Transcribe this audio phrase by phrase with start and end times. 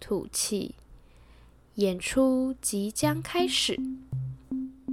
[0.00, 0.74] 吐气，
[1.74, 3.78] 演出即将开始。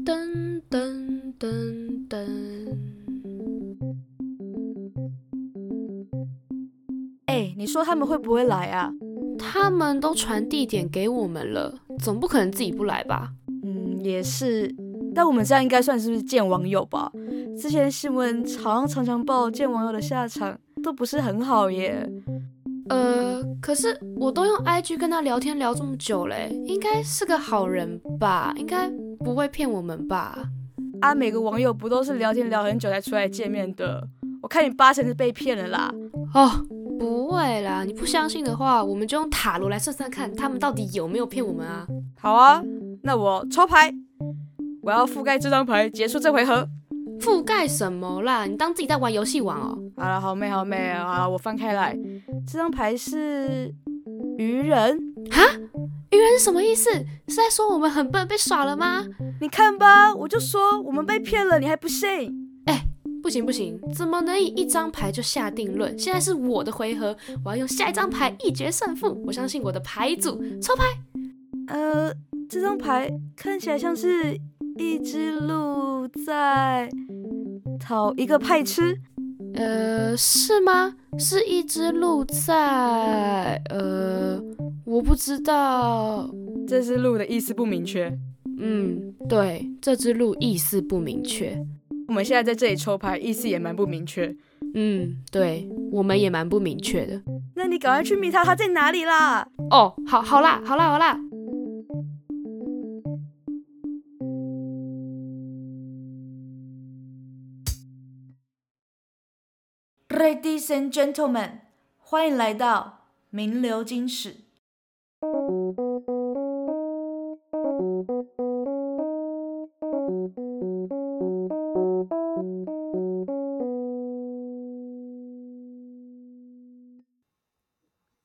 [0.06, 2.78] 噔噔噔噔。
[7.26, 8.92] 哎，你说他们会不会来啊？
[9.40, 13.34] 他们都传地点给我们了，总不可能自己不来吧？
[13.64, 14.76] 嗯，也是。
[15.16, 17.12] 但我们这样应该算是不是见网友吧？
[17.60, 22.08] 之前新闻好像常常报见网友的下场都不是很好耶。
[22.90, 28.53] 呃，可是我都用 IG 跟他聊天聊这么久嘞，应该是个好人吧？
[28.56, 28.89] 应该
[29.20, 30.38] 不会骗我们吧？
[31.02, 34.08] 啊，每个网友不都是聊天聊很久才出来见面的？
[34.42, 35.92] 我看你八成是被骗了啦！
[36.34, 36.50] 哦，
[36.97, 41.86] 不会啦，你不相信的话，我们就用塔罗来算算看，他们到底有没有骗我们啊？
[42.19, 42.64] 好啊，
[43.03, 43.94] 那我抽牌，
[44.81, 46.67] 我要覆盖这张牌，结束这回合。
[47.20, 48.46] 覆盖什么啦？
[48.46, 49.78] 你当自己在玩游戏王哦？
[49.96, 51.22] 好了，好美好美啊！
[51.22, 51.98] 好，我翻开来，
[52.46, 53.74] 这张牌是
[54.38, 54.98] 愚人
[55.32, 55.42] 哈？
[56.12, 56.90] 愚人是什么意思？
[57.28, 59.04] 是在说我们很笨被耍了吗？
[59.42, 62.34] 你看吧，我就说我们被骗了，你还不信？
[62.66, 62.88] 哎、欸，
[63.22, 65.98] 不行不行，怎么能以一张牌就下定论？
[65.98, 69.22] 现在是我的回合，我要用下一张牌一决胜负。
[69.26, 70.84] 我相信我的牌组，抽牌。
[71.68, 72.14] 呃，
[72.50, 74.38] 这张牌看起来像是
[74.78, 76.89] 一只鹿在。
[77.80, 78.97] 讨一个派吃，
[79.53, 80.95] 呃，是吗？
[81.17, 84.42] 是一只鹿在，呃，
[84.84, 86.30] 我不知道。
[86.67, 88.11] 这只鹿的意思不明确。
[88.59, 91.58] 嗯，对，这只鹿意思不明确。
[92.07, 94.35] 我们现在在这里抽牌，意思也蛮不明确。
[94.73, 97.22] 嗯，对，我们也蛮不明确的。
[97.56, 99.47] 那你赶快去密他，他在哪里啦？
[99.69, 101.18] 哦，好，好啦，好啦，好啦。
[110.28, 111.62] Ladies and gentlemen，
[111.98, 114.36] 欢迎来到名流金史。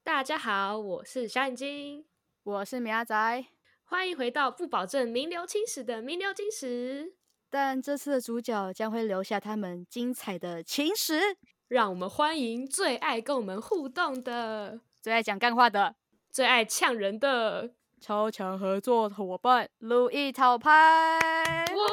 [0.02, 2.04] 大家好，我是小眼睛，
[2.42, 3.46] 我是米阿仔，
[3.84, 7.14] 欢迎回到不保证名流青史的名流金史。
[7.48, 11.36] 但这次的主角将会留下他们精彩的情史。
[11.72, 15.94] 让我们欢迎最爱跟我们互动的、最爱讲干话的、
[16.30, 20.70] 最爱呛人的超强合作伙伴路易讨拍！
[20.70, 21.88] 哇，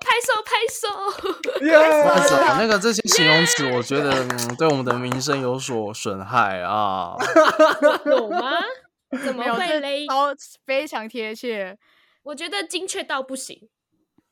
[0.00, 0.88] 拍手拍手！
[1.66, 2.58] 耶 Yeah！
[2.58, 7.14] 那个这些形容词，我觉得对我们的名声有所损害啊。
[8.06, 8.52] 有吗？
[9.22, 10.06] 怎么会嘞？
[10.06, 10.28] 超
[10.64, 11.76] 非常贴切，
[12.22, 13.68] 我觉得精确到不行。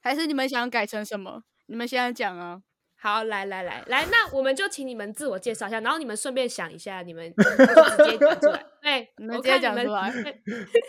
[0.01, 1.43] 还是你们想改成什么？
[1.67, 2.63] 你们现在讲啊。
[3.03, 8.67] 好，来来来来，那我们就请你们自我介绍一下，然后你们顺便想一下，你们 就直接讲出来。
[8.83, 10.13] 哎，你们直接讲出来。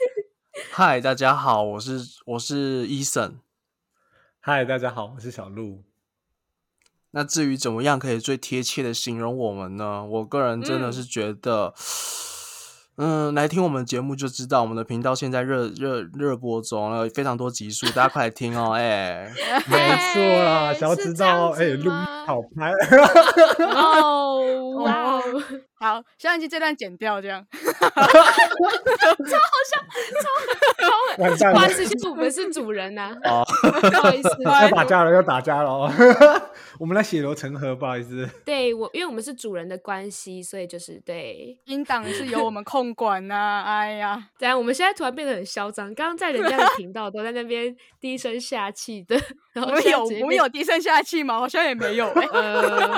[0.72, 3.36] 嗨，大家好，我是我是 Eason。
[4.42, 5.84] 嗨，大家好，我是小鹿。
[7.12, 10.06] 那至于怎么样可以最贴切的形容我们呢？
[10.06, 11.74] 我个人真的是觉得。
[11.76, 12.31] 嗯
[12.98, 18.74] 嗯，来听我们节目就知道，我们的频道现在热热热播中，有非常多集数，大家快来听哦！
[18.74, 19.32] 哎，
[19.68, 22.72] 没错啦，想要知道哎，录、欸、好拍。
[23.74, 25.22] 哦，哇哦，
[25.82, 28.06] 好，现在就这段剪掉，这样，超好
[29.66, 29.82] 笑，
[30.22, 33.44] 超超，不好意思，其实我们是主人呐，哦，
[33.90, 35.92] 不好意思，要打架了，要打架了哦。
[36.78, 38.30] 我们来血流成河，不好意思。
[38.46, 43.64] 对我，因为我们是主人的关系，所以就是对音档是由我们控管呐、啊。
[43.82, 44.56] 哎呀，怎样？
[44.56, 45.92] 我们现在突然变得很嚣张。
[45.96, 49.16] 刚刚在人家的频道都在那边低声下气的，
[49.54, 51.40] 然后我们有我们有低声下气吗？
[51.40, 52.96] 好像也没有、欸，呃，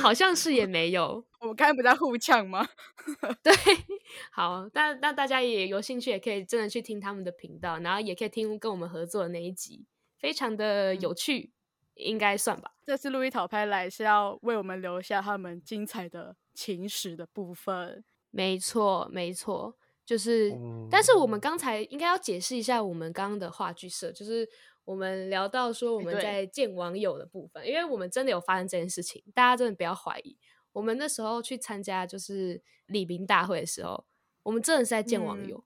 [0.00, 1.24] 好像是也没有。
[1.40, 2.66] 我们刚才不在互呛吗？
[3.42, 3.52] 对，
[4.32, 9.84] 好，但那大家也有兴趣，也可以真的去听他们的频道，然后也可以听跟我们合作的那一集，
[10.18, 11.50] 非常的有趣。
[11.50, 11.50] 嗯
[11.96, 12.72] 应该算吧。
[12.84, 18.04] 这次路易讨拍来是要为我们留下他们精彩的情史的部分。
[18.32, 20.50] 没错，没错，就是。
[20.50, 24.44] 嗯、但是我们刚才应该要解释一下我们刚刚的话剧社，就是
[24.84, 30.36] 我们聊到说我们在见网友的部分，欸、因为我们真的有发生这件事情，大家真的不要怀疑。
[30.72, 34.04] 我们那时候去参加就是礼宾大会的时候，
[34.42, 35.64] 我们真的是在见网友，嗯、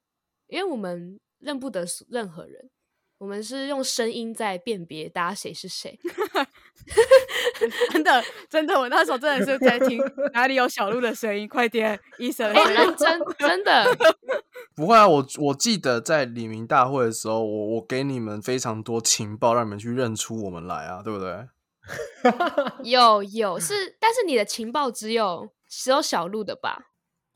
[0.49, 2.71] 因为我们认不得任何人，
[3.19, 5.99] 我们是用声音在辨别大家谁是谁。
[7.93, 10.01] 真的，真的，我那时候真的是在听
[10.33, 13.85] 哪里有小鹿的声音，快点，医生，哎、欸，认真， 真的，
[14.75, 21.49] 不会啊，我我记得在李明大会的时候，我我给你们非常多情报，让你们去认出我们来啊，对不对？
[22.83, 26.87] 有有是，但是你的情报只有只有小鹿的吧？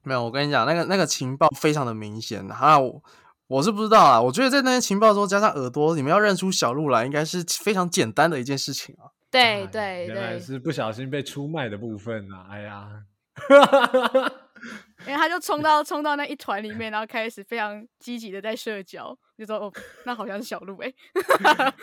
[0.03, 3.03] 没有，我跟你讲，那个那个情报非常的明显啊，我
[3.49, 9.13] 我是不知道啊，我觉得在那些情报中加上耳朵，你们要认出小鹿来，应该是非常简单的一件事情啊。
[9.33, 12.47] 对对对，原来是不小心被出卖的部分啊！
[12.51, 13.03] 哎呀，
[15.07, 19.73] 因为他就冲到冲到那一团里面，然后开始非常积极的在社交，就说哦，
[20.05, 21.75] 那好像是小鹿哎、欸，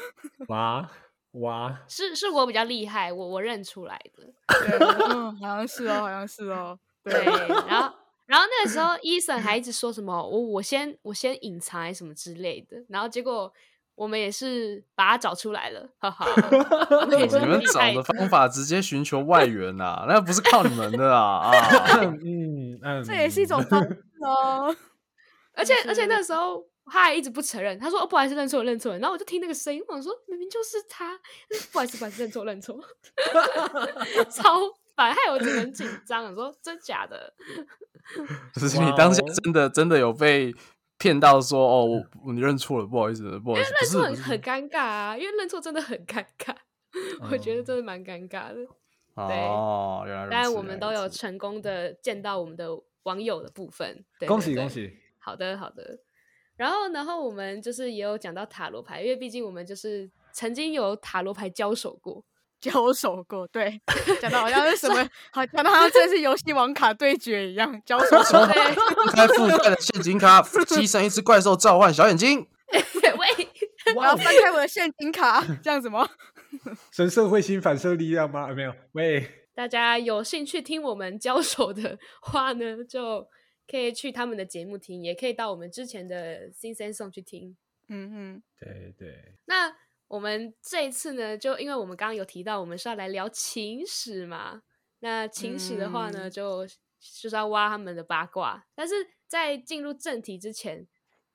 [0.48, 0.88] 哇
[1.31, 4.24] 哇，是是我比较厉害，我我认出来的，
[4.78, 7.13] 对，嗯，好像是哦，好像是哦，对，
[7.68, 7.92] 然后
[8.28, 13.51] 然后那个时候伊森还一直说什么我我先我先隐藏什么之类的，然后结果。
[14.00, 16.25] 我们也是把它找出来了，哈哈。
[17.12, 21.51] 你们找的方法直接寻求外援呐、啊，那不是靠你们的啊！
[21.51, 24.74] 啊 嗯 嗯，这也是一种方式哦。
[25.54, 31.19] 而且而且那时候他还一直不承认，他说：“哦，不好意思，认错了，认错了。”然后我就听那个声音，我想说明明就是他，
[31.74, 32.80] 不好意思，不好意思，认错，认错。
[34.30, 34.60] 超
[34.96, 37.34] 烦，害我整个人紧张，我说真假的？
[38.54, 40.56] 可是你当下真的真的有被。
[41.00, 43.74] 骗到说哦，我你认错了，不好意思，不好意思。
[43.74, 46.54] 认错很很尴尬啊，因为认错真的很尴尬，
[47.31, 48.56] 我觉得真的蛮尴尬的。
[49.16, 50.31] 对哦，原来如此。
[50.31, 52.68] 但我们都有成功的见到我们的
[53.04, 54.94] 网友的部分，恭喜恭喜。
[55.18, 56.00] 好的好的。
[56.56, 62.24] 然后然后我们就是也有讲到塔罗牌，因为毕竟我们就是曾经有塔罗牌交手过。
[62.60, 63.80] 交手过，对，
[64.22, 68.46] 讲的好像是什么，好讲的好像真是游戏王卡对决一样， 交手过。
[69.14, 72.48] 开附带的陷阱卡，牺牲一只怪兽召唤小眼睛。
[72.72, 76.08] 喂，我要翻开我的陷阱卡，这样子吗？
[76.92, 78.48] 神社会心反射力量吗？
[78.54, 78.74] 没有。
[78.92, 79.26] 喂，
[79.56, 83.28] 大家有兴趣听我们交手的话呢，就
[83.70, 87.56] 可以去他们的节目听，也可以到我们之前的新生送去听。
[87.88, 89.36] 嗯嗯，对对。
[89.46, 89.74] 那。
[90.10, 94.64] 我们这一次呢，就因为我们刚刚有提到，我们是要来聊情史嘛。
[95.00, 96.68] 那情史的话呢，嗯、就
[97.22, 98.66] 就是要挖他们的八卦。
[98.76, 98.94] 但是
[99.28, 100.86] 在进入正题之前，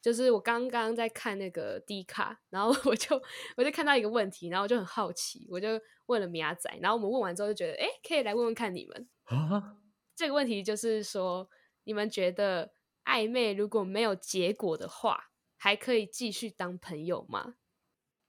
[0.03, 3.23] 就是我刚刚在看那个 D 卡，然后 我就
[3.57, 6.69] 我就看到一个问题，然后我就很好奇，我就问了米亚仔。
[6.83, 9.09] 然后我们问完之后就觉得，哎，可以来问问看你们。
[9.25, 9.77] 啊？
[10.17, 11.49] 这个问题就是说，
[11.85, 12.73] 你们觉得
[13.05, 17.55] 暧昧如果没有结果的话，还可以继续当朋友吗？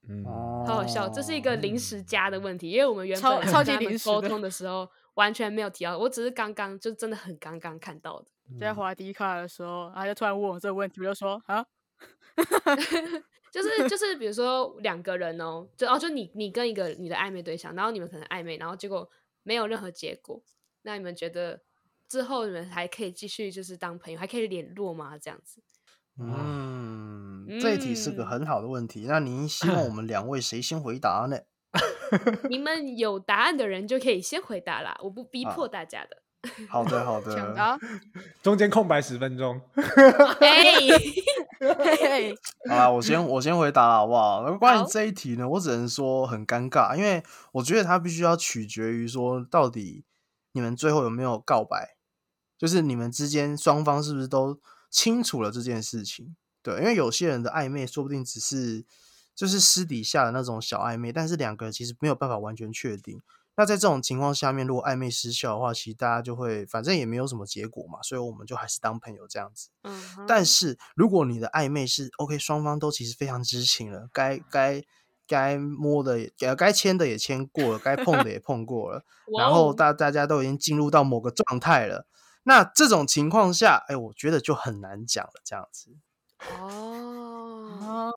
[0.08, 0.24] 嗯，
[0.66, 8.28] 好好笑，这是一个临时加的问题，因为我们原本超超级临时沟通的时候 完全没有提到，我只是刚刚就真的很刚刚看到的，
[8.60, 11.66] 在滑迪卡的时候，他就突然问我这个问题，我就说啊，
[13.52, 19.10] 就是 就是比如说两个人哦，就哦就你你跟一个你的暧昧对象，然后你们可能暧昧，然后结果
[19.44, 20.42] 没有任何结果，
[20.84, 21.62] 那你们觉得
[22.08, 25.18] 之后你们还可以继续就是当朋友，还可以联络吗？
[25.18, 25.62] 这样子？
[26.18, 29.02] 嗯，这一题是个很好的问题。
[29.06, 31.38] 嗯、那您希望我们两位谁先回答呢？
[32.50, 36.22] 你们有答案的人就可以先回答啦，我不逼迫大家的。
[36.46, 37.54] 啊、好的，好的。
[38.42, 39.60] 中间空白十分钟。
[42.70, 44.54] 好啦，我先我先回答了，好不好？
[44.58, 50.06] 关于这一题呢，我只能说很尴尬，因为我觉得它必须要取决于说，到底
[50.54, 51.98] 你们最后有没有告白，
[52.58, 54.62] 就是你们之间双方是不是都。
[54.90, 58.86] 清楚了这件事情，对，因为有些人的暧昧说不定只是
[59.36, 63.22] 就是私底下的那种小暧昧，但是两个人其实没有办法完全确定。
[63.58, 69.70] 那在这种情况下面，如果暧昧失效的话，其实大家就会反正也没有什么结果嘛，所以我们就还是当朋友这样子。
[69.84, 70.26] 嗯。
[70.28, 74.84] 但是如果你的暧昧是 OK，双方都其实非常知情了，该该
[75.26, 79.06] 该摸的也该牵的也牵过了，该碰的也碰过了，
[79.38, 82.06] 然后大大家都已经进入到某个状态了。
[82.48, 85.34] 那这种情况下，哎，我觉得就很难讲了。
[85.44, 85.92] 这样子，
[86.60, 88.14] 哦，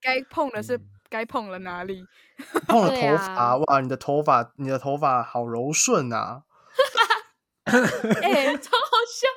[0.00, 2.04] 该碰的是该碰了哪里？
[2.66, 6.42] 碰了头发，啊、哇，你的头发，你的头发好柔顺啊！
[7.66, 9.28] 哎、欸，超好笑！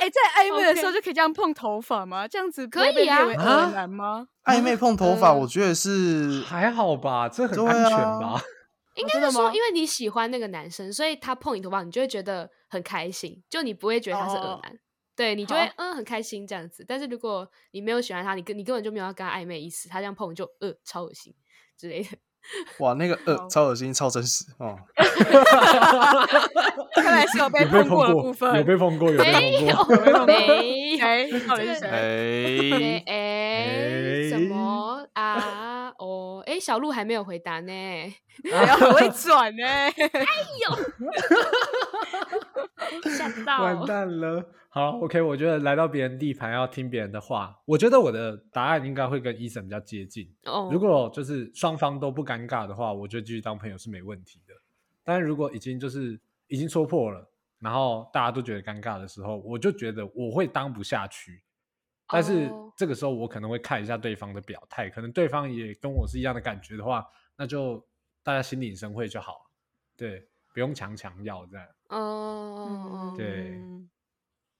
[0.00, 2.26] 哎、欸，在暧昧的时候就可以这样碰头发吗？
[2.26, 3.26] 这样子可以啊？
[3.26, 4.28] 很难吗？
[4.44, 8.42] 暧昧碰头发，我觉得是还好吧，这很安全吧。
[9.00, 14.80] 应该是说，因为你喜欢那个男生，所以他碰你头发，你就会觉得很开心，就你不会觉得他是恶男，oh.
[15.16, 16.84] 对你就会好嗯很开心这样子。
[16.86, 21.34] 但是如果你没有喜欢他，你根你根本就没有要跟他暧昧意思，他这样碰你就呃超恶心
[21.76, 22.08] 之类的。
[22.78, 24.74] 哇，那个 呃，超恶心，超真实哦。
[26.94, 30.26] 看来是有被碰过的部分，有被碰过，有被碰过， 有被碰过。
[30.26, 30.96] 没，
[31.46, 33.02] 到底是谁？
[33.06, 35.69] 哎，什么啊？
[36.50, 37.70] 哦，哎，小鹿还没有回答呢，
[38.50, 39.64] 还很会转呢。
[39.64, 39.92] 哎
[40.62, 40.76] 呦，
[43.10, 44.44] 吓 到，完蛋了。
[44.72, 50.32] 好，OK，我觉得来到别人地盘要听别人的话，我觉得我的答案应该会跟 Eason 比较接近。
[50.44, 54.54] 哦，如果就是双方都不尴尬的话，我就继续当朋友是没问题的。
[55.02, 57.28] 但是如果已经就是已经戳破了，
[57.58, 61.42] 然后大家都觉得尴尬的时候，我就觉得我会当不下去。
[62.12, 67.86] 但是这个时候我可能会看一下对方的表态，可能对方也跟我是一样的感觉的话，那就
[68.22, 69.50] 大家心领神会就好了。
[69.96, 71.66] 对，不用强强要这样。
[71.88, 73.60] 哦，对。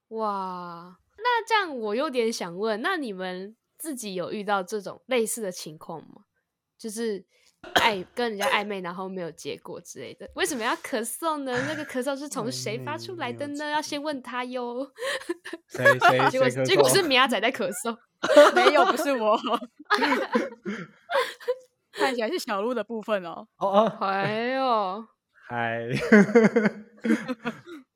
[0.08, 6.24] 哇，那这样我有点想问，那你们自己有遇到这种类似的情况吗？
[6.76, 7.24] 就是
[7.74, 11.52] 爱跟人家暧昧，然后没有结果之类的，为什么要咳嗽呢？
[11.68, 13.68] 那个咳嗽是从谁发出来的呢？
[13.70, 14.90] 要先问他哟。
[15.68, 16.30] 谁 谁谁？
[16.30, 17.96] 结果结果是米亚仔在咳嗽，
[18.54, 19.38] 没有，不是我。
[21.92, 23.46] 看起来是小鹿的部分哦。
[23.58, 25.04] 哦哦，还有，
[25.48, 25.88] 嗨。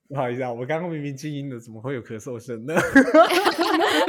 [0.06, 2.74] 不好意思啊，我刚刚明明静音了，怎么会有咳嗽声呢？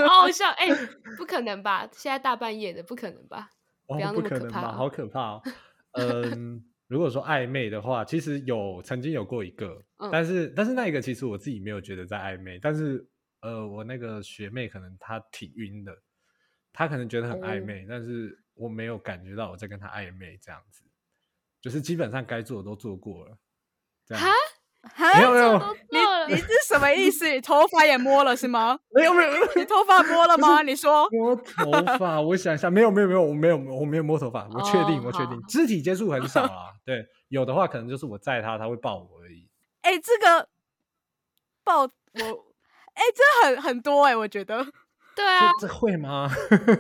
[0.07, 1.87] 好好笑哎、欸，不可能吧？
[1.93, 3.49] 现在大半夜的，不可能吧？
[3.87, 4.71] 哦、不可能吧？
[4.73, 5.41] 好可怕哦。
[5.91, 13.07] 嗯， 如果说暧昧的话，其实有曾经有过一个，嗯、但是但是那一个其实我自己没有觉得在暧昧，但是
[13.41, 15.95] 呃，我那个学妹可能她挺晕的，
[16.73, 20.83] 她可能觉得很暧昧，嗯、但是我没有感觉到我在跟她暧昧这样子，
[21.61, 23.37] 就是基本上该做的都做过了，
[24.05, 24.23] 这样。
[24.23, 24.31] 哈
[25.17, 25.97] 没有没有，你
[26.27, 27.27] 你是什么意思？
[27.29, 28.77] 你头发也摸了是吗？
[28.93, 30.61] 没有没有，你头发摸了吗？
[30.63, 36.73] 你说摸头发，我想一下，没有没有没有，我没有我没有摸头发，我确定我确定，肢体接触很少啊。
[36.85, 39.49] 对，有的话可能就是我载他，他会抱我而已。
[39.81, 40.47] 哎，这个
[41.63, 41.91] 抱我，
[42.93, 44.65] 哎，这很很多哎，我觉得。
[45.15, 46.29] 对啊，这会吗？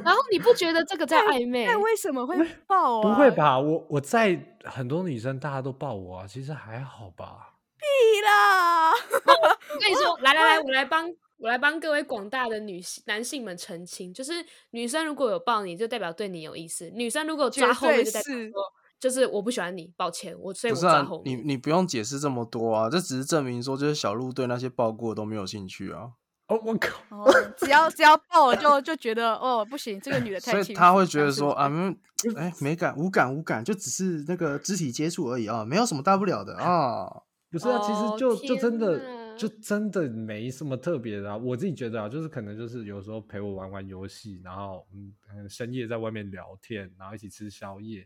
[0.03, 1.65] 然后你不觉得这个在暧昧？
[1.65, 2.35] 那为什么会
[2.67, 3.01] 抱啊？
[3.01, 3.57] 不会吧？
[3.57, 7.54] 我我在很多女生，大家都抱我啊，其实还好吧。
[7.85, 8.91] 屁啦！
[8.91, 14.33] 我 跟你说，来来来，我来帮我来帮各位广大的女性男性们澄清，就是
[14.71, 18.51] 女生如果有抱你，就代表对你有意思；女生如果抓后面，就代表说
[18.99, 21.37] 就是我不喜欢你，抱歉，我所以我抓后面。
[21.37, 26.11] 你你不用解释这么多啊，这只是证明说，就是小鹿对那些抱过都没有兴趣啊。
[26.47, 26.99] 哦，我靠！
[27.57, 30.63] 只要只要抱了就就觉得哦不行，这个女的太轻。
[30.63, 31.97] 所以他会觉得说啊，嗯，
[32.37, 37.23] 哎，没感无感无感，就只是那个肢体接触而已啊，没有什么大不了的啊。
[37.51, 41.37] 不是啊，其实就就真的就真的没什么特别的啊。
[41.37, 48.05] 我自己觉得啊，就是可能就是有时候陪我玩玩游戏，然后嗯，深夜在外面聊天，然后一起吃宵夜，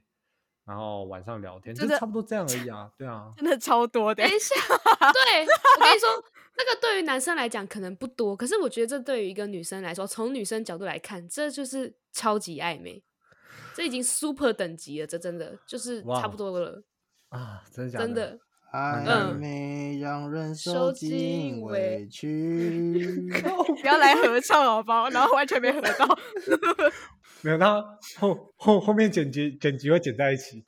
[0.65, 2.91] 然后晚上聊天，就差不多这样而已啊。
[2.97, 4.23] 对啊，真的超多的。
[4.23, 6.23] 等一下，对，我跟你说，
[6.57, 13.03] 那个对于男生来讲可能不多，可是我觉得这对于一个女生来说，从女生角度来看，这就是超级暧昧，
[13.73, 16.83] 这已经 super 等级了，这真的就是差不多了
[17.29, 18.05] 啊，真的假的？
[18.05, 18.39] 真的。
[18.71, 23.29] 暧昧让人受尽委屈
[23.81, 25.09] 不要来合唱好不好？
[25.09, 26.19] 然后完全没合到，
[27.41, 27.81] 没有，他
[28.19, 30.63] 后后后面剪辑剪辑会剪在一起。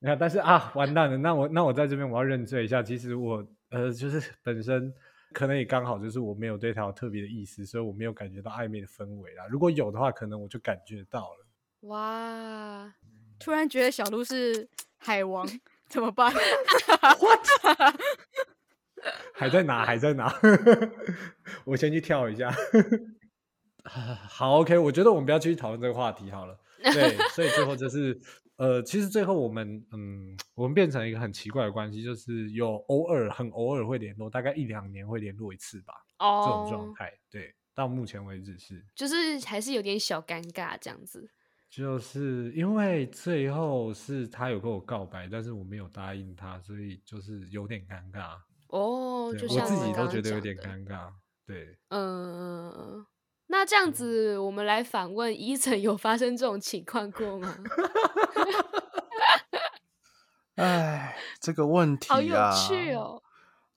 [0.00, 1.16] 你看，但是啊，完蛋了！
[1.18, 4.92] 那我那我在这边我要认罪一下，其实我呃就是本身
[5.32, 9.44] 可能也刚好就是我没有对他有特别的意思，所以我没有感觉到暧昧的氛围啦。
[9.48, 11.46] 如果有的话，可能我就感觉到了。
[11.88, 12.92] 哇，
[13.38, 15.46] 突然觉得小鹿是海王。
[15.92, 16.32] 怎么办？
[17.20, 17.46] What？
[19.34, 19.84] 还在哪？
[19.84, 20.32] 还在哪？
[21.64, 22.50] 我先去跳一下。
[23.84, 24.78] 好，OK。
[24.78, 26.58] 我觉得我们不要继续讨论这个话题好了。
[26.82, 28.18] 对，所以最后就是，
[28.56, 35.92] 呃，其实最后我们，嗯，我们变成一个很奇怪的关系，就是有偶尔、很偶尔会联络，大概一两年会联络一次吧。
[36.18, 41.30] 哦，这种状态，对，到目前为止是，就是还是有点小尴尬这样子。
[41.72, 48.36] 就是因为最后是他有跟我告白，但是我没有答应他，所以就是有点尴尬
[48.66, 49.34] 哦。
[49.34, 51.10] 就像我自己都觉得有点尴尬。
[51.46, 53.06] 对，嗯，
[53.46, 57.56] 那这样子，我们来反问，Eason 有发生这种情况过吗？
[60.56, 63.22] 哎，这个问题啊，好有趣哦。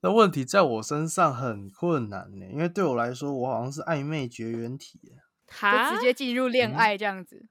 [0.01, 4.99] 那问题在我身上很困难呢，因为对我来说，我好像是暧昧绝缘体，
[5.47, 7.37] 哈就直接进入恋爱这样子。
[7.37, 7.49] 嗯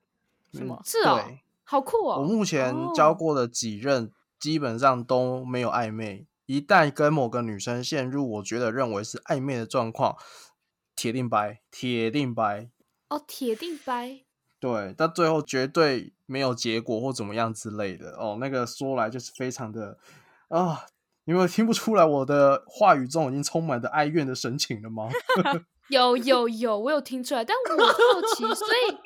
[0.55, 0.81] 什么？
[0.85, 1.21] 是哦，
[1.65, 2.21] 好酷哦！
[2.21, 6.21] 我目前交过的几任基本上都没有暧昧。
[6.21, 10.17] 哦、一旦跟某个女生陷入我觉得认为是暧昧的状况，
[10.95, 12.71] 铁定掰，铁定掰。
[13.09, 14.21] 哦，铁定掰。
[14.61, 18.39] 对，但最后绝对没有结果或怎么样之类的哦。
[18.41, 19.99] 那个说来就是非常的
[20.49, 20.87] 啊，
[21.25, 25.09] 你们听不出来我的话语中已经充满着哀怨的神情了吗？
[25.89, 27.93] 有有有，我有听出来，但我好
[28.35, 28.97] 奇，所以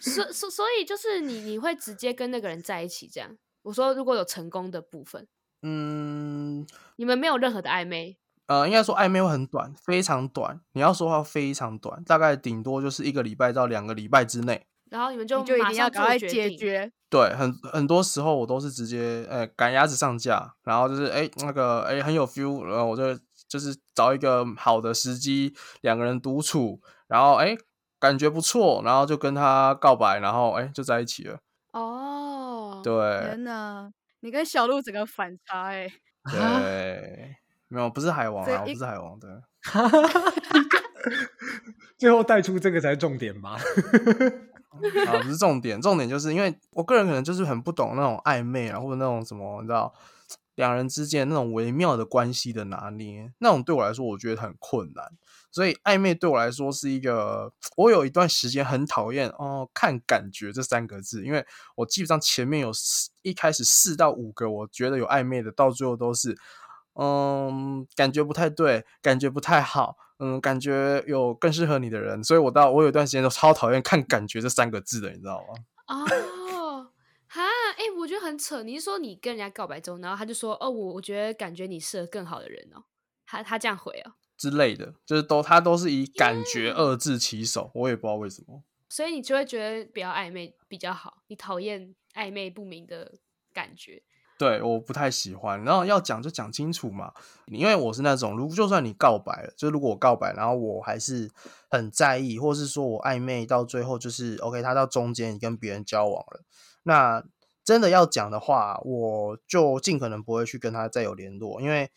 [0.00, 3.36] 所所所以就是你你会直接跟那个人在一起这样？
[3.62, 5.26] 我说如果有成功的部分，
[5.62, 6.66] 嗯，
[6.96, 8.16] 你们没有任何的暧昧。
[8.46, 10.60] 呃，应该说暧昧会很短，非常短。
[10.72, 14.66] 你要说话非常短，大概顶多就是一个礼拜到两个礼拜之内。
[14.90, 16.90] 然后你们就就一定要赶快解决。
[17.10, 27.54] 对，很很多时候我都是直接呃赶鸭子上架，然后就是哎那个哎很有 feel，然后我就就是找一个好的时机，两个人独处，然后哎
[27.98, 31.38] 感觉不错，然后就跟他告白，然后哎就在一起了。
[31.72, 32.94] 哦，对。
[33.20, 33.90] 天哪，
[34.20, 35.90] 你跟小鹿整个反差 哎。
[36.30, 37.36] 对。
[37.70, 39.42] 没有，不是海王啊，我不是海王的。
[41.98, 43.58] 最后带出这个才是重点吧？
[45.06, 49.92] 啊，不是重点，重点就是因为我个人可能就是很不懂那种暧昧啊，或者那种什么，你知道，
[50.54, 55.04] 两人之间那种微妙的关系的拿捏，那种对我来说，我觉得很困难。
[55.50, 61.44] 所以暧昧对我来说是一个，我有一段时间很讨厌哦，看感觉这三个字，因为
[61.76, 66.36] 我基本上前面有四，一开始四到五个，我觉得有暧昧的，到最后都是。
[67.00, 69.96] 嗯，感觉不太对，感觉不太好。
[70.18, 75.54] 嗯，感觉有更适合你的人，所以我到我有一段时间都超讨厌看“感觉”这三个字的，你知道吗？
[75.86, 76.90] 哦，
[77.28, 77.40] 哈，
[77.76, 78.64] 哎，我觉得很扯。
[78.64, 82.82] 你是说你跟人家告白之后，然后他就说：“哦，我我觉得感觉你适合更好的人哦。”
[83.24, 88.62] 他他这样回哦之类的，就是都他都是以“感觉”二字起手我也不知道为什么。
[88.88, 93.12] 所以你就会觉得比较暧昧比较好，你讨厌暧昧不明的
[93.52, 94.02] 感觉。
[94.38, 95.62] 对，我不太喜欢。
[95.64, 97.12] 然后要讲就讲清楚嘛，
[97.48, 101.28] 因为我是那种，如果就算你告白了，就如果我告白，然后我还是
[101.68, 106.44] 很在意，或是说我暧昧到最后就是 OK，他到中间你跟别人交往了，
[106.84, 107.24] 那
[107.64, 111.90] 真的要讲的话，我就尽可能不会去跟他再有联络，因为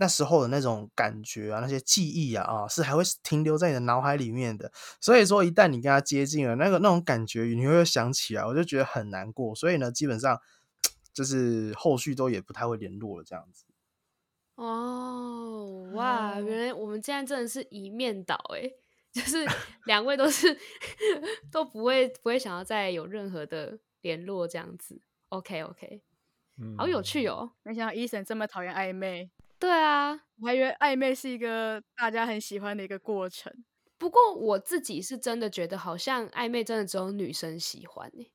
[0.00, 4.72] 那时候的那种感觉啊，那些记忆啊，啊，是还会停留在你的脑海里面的。
[5.00, 9.54] 所以说，一旦你跟他接近了，那个那种感觉你会想起来，我就觉得很难过。
[9.54, 10.40] 所以呢，基本上。
[11.12, 13.64] 就是后续都也不太会联络了，这样子。
[14.54, 18.70] 哦，哇，原来我们现在真的是一面倒哎，
[19.12, 19.44] 就是
[19.86, 20.56] 两位都是
[21.50, 25.02] 都不会不会想要再有任何的联络这样子。
[25.30, 26.00] OK OK，
[26.58, 29.32] 嗯，好有趣哦，没想到 Eason 这么讨厌暧昧。
[29.60, 33.52] 对啊，我还以为暧昧是一个大家很喜欢的一个过程。
[33.96, 38.26] 不过我自己是真的觉得，好像暧昧真的只有女生喜欢哎，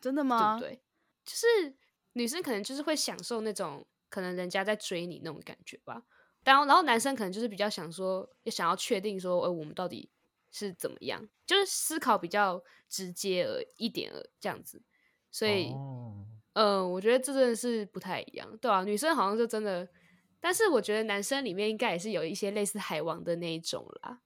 [0.00, 0.58] 真的吗？
[0.58, 0.82] 对不对？
[1.24, 1.76] 就是。
[2.14, 6.02] 女生可能就是会享受那种可能人家在追你那种感觉吧，
[6.44, 10.10] 然后然后男生可能就是比较想说，也想要确定说，哎，我们到底
[10.50, 14.82] 是怎么样，就是思考比较直接而一点而这样子，
[15.30, 15.72] 所以，
[16.52, 19.88] 嗯、我觉得这真的是不太一样，对啊，女生好像就真的，
[20.42, 24.18] 但是我觉得男生里面应该也是有一些类似海王的那一种啦，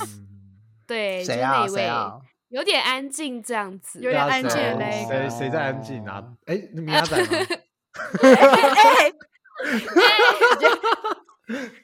[0.00, 0.28] 嗯、
[0.86, 1.66] 对，谁啊？
[1.66, 1.82] 就是那位。
[1.82, 2.20] 谁啊？
[2.50, 5.06] 有点安静，这样子，有点安静嘞。
[5.08, 6.20] 谁谁在安静啊？
[6.46, 7.28] 哎、欸，你米亚仔吗？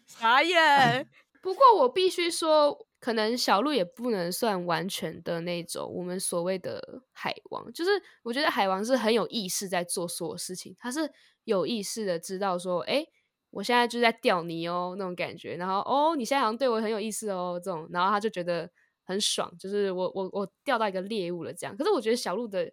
[0.07, 1.09] 傻眼。
[1.41, 7.73] 不过我必须说，可能小鹿也不能算完全的那种我们所谓的海王。
[7.73, 7.91] 就是
[8.25, 11.09] 我觉得海王是很有意识在做所有事情，他是
[11.45, 13.09] 有意识的知道说，哎、欸，
[13.57, 15.57] 我现在就在钓你哦，那种感觉。
[15.57, 17.89] 然后哦，你现在好像对我很有意思哦，这种。
[17.91, 18.71] 然后他就觉得。
[19.09, 21.77] 很爽，就是我我我钓到一个猎物了，这样。
[21.77, 22.69] 可是我觉得小鹿的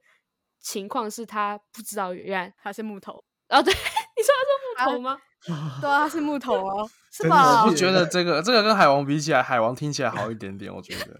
[0.59, 3.69] 情况是他不知道原来他是木头哦，对，
[4.17, 4.33] 你说
[4.75, 5.11] 他是木头吗？
[5.53, 7.61] 啊对啊，他是木头哦，是吗？
[7.63, 11.19] 我不觉得这个这个跟海王比起来，海王听起来好一点点，我觉得。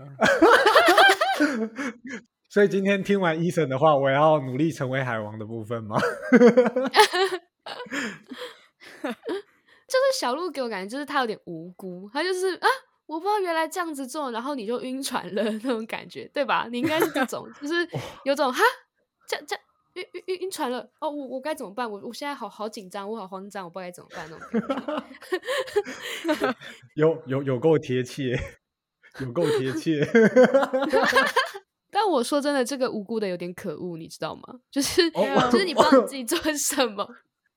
[2.50, 5.96] 所以今天听完 Eason 的话，我要努力成为海王的部分吗？
[9.94, 12.68] 就是小鹿给我感觉，就是他有点无辜，他就是啊。
[13.06, 16.70] 我不知道原来这样子做，然后你就晕船了那种感觉，对吧？
[16.72, 17.88] 你应该是这种，就是
[18.24, 18.64] 有种哈，
[19.28, 19.58] 这这
[19.96, 21.88] 晕晕晕晕船了哦，我我该怎么办？
[21.92, 24.62] 我我现在好好紧张，我好慌张，我不知道该怎么办那种感
[26.40, 26.56] 觉。
[26.96, 28.40] 有有有够贴切，
[29.20, 30.00] 有够贴切。
[31.92, 34.44] 但我说真的，这个无辜的有点可恶，你知道吗？
[34.72, 37.06] 就是、oh, 就是你不知道你自己做什么。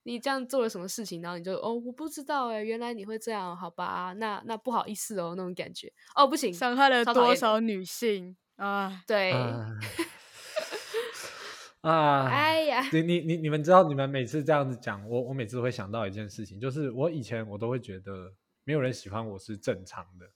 [0.07, 4.14] 你这样做了什么事情，然后你就哦，我不知道哎，原来你会这样，好吧？
[4.19, 9.03] 那那不好意思哦，那种感觉哦，不行，伤害了多少女性啊？
[9.05, 9.33] 对，
[11.83, 20.31] 啊，哎呀，你你你你们知道，你们每次这样子讲，我我每次会想到一件事情，就是我以前我都会觉得没有人喜欢我是正常的，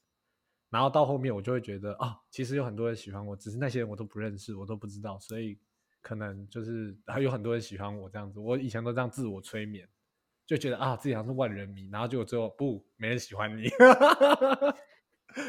[0.69, 5.57] 然后到后面我就会觉得啊，其实有很多人喜欢我，只是那些人我都不认识，我都不知道，所以
[6.01, 8.39] 可能就是还有很多人喜欢我这样子。
[8.39, 9.87] 我以前都这样自我催眠，
[10.45, 13.69] 就觉得啊自己好像是万人迷，然后结果最后不没人喜欢你。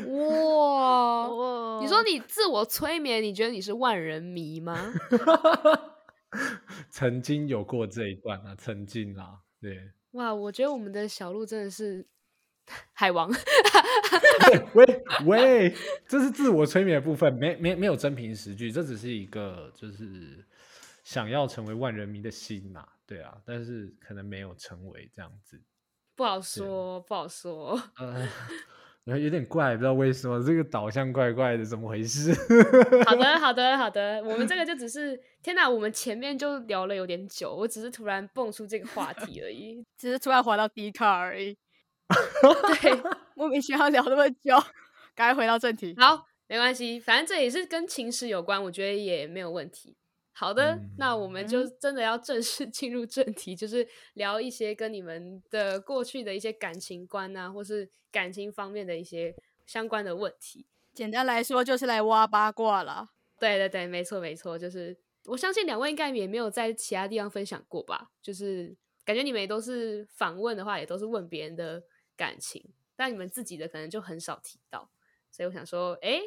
[0.07, 4.93] 哇，哇你说你自我催眠，你觉得你是万人迷吗？
[6.91, 9.91] 曾经有过这一段啊，曾经啊，对。
[10.13, 12.07] 哇，我觉得我们的小鹿真的是
[12.93, 13.31] 海王。
[14.75, 15.75] 喂喂，
[16.09, 20.45] 这是自我催眠的部分，没没没有真凭实据，这只是一个就是
[21.03, 25.61] 想要成为万人迷的心呐、啊，对啊，但是可能没有成为这样子，
[26.17, 27.81] 不好说，不好说。
[27.99, 28.29] 呃
[29.19, 32.33] 有点怪，不知道为什么这个导向怪怪的，怎么回事？
[33.05, 41.59] 好的，好的，好的，我们这个就只是天哪，我们前面就聊了有点久，我只是突然蹦出这个话题而已，只是突然滑到 D 卡而已。
[42.81, 43.03] 对，
[43.35, 44.57] 莫名其妙聊那么久，
[45.15, 45.95] 赶快回到正题。
[45.99, 49.97] 好，没关系，反正这也是跟情史有关，我觉得也没有问题。
[50.35, 59.35] 好的，嗯、那我们就真的要正式 进入正题，嗯、就是聊一些跟你们的过去的一些感情观啊，或是感情方面的一些
[59.67, 60.67] 相关的问题。
[60.95, 63.09] 简单来说，就是来挖八卦了。
[63.39, 64.97] 对对对，没错没错，就是
[65.27, 68.11] 我相信两位应该也没有在其他地方分享过吧？
[68.23, 71.83] 就是感觉你们也都是访问的话，也都是问别人的
[72.23, 74.89] 感情，但你们自己的可能就很少提到。
[75.33, 76.21] 所以我想说，哎，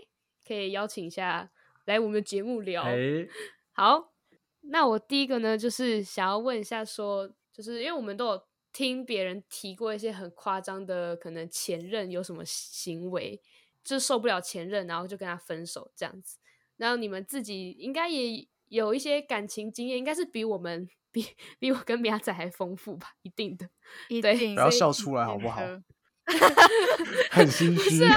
[0.46, 1.50] 可以邀请一下
[1.86, 2.84] 来我们的节目聊。
[2.84, 3.30] 诶
[3.72, 4.12] 好，
[4.60, 13.42] 那我第一个呢，就是想要问一下说，说就是因为我们都有听别人提过一些很夸张的，可能前任有什么行为，
[13.82, 16.40] 就受不了前任，然后就跟他分手这样子。
[16.76, 21.26] 然后你们自己应该也有一些感情经验，应该是比我们比
[21.58, 23.14] 比我跟苗仔还丰富吧？
[23.22, 23.70] 一定的，
[24.10, 25.62] 一定，不要笑出来好不好？
[27.32, 28.08] 很心虚虚，对，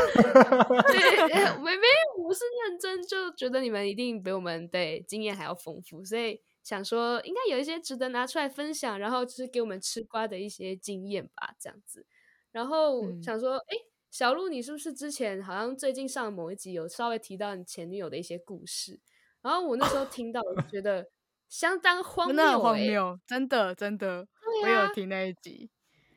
[1.59, 1.87] 没没，
[2.25, 12.07] 我是认真，就觉得你们一定比我们对经验还要丰富，所以想说应该有一些值得拿出来分享，然后就是给我们吃瓜的一些经验吧，这样子。
[12.51, 18.99] 然后想说，哎、嗯，小鹿，你是不是之前好像最近上某一集有稍微提到你前女友的一些故事？
[19.43, 21.07] 然后我那时候听到，我就觉得
[21.49, 24.27] 相当荒谬、欸，真的荒谬，真的真的，啊、
[24.65, 25.71] 我有听那一集。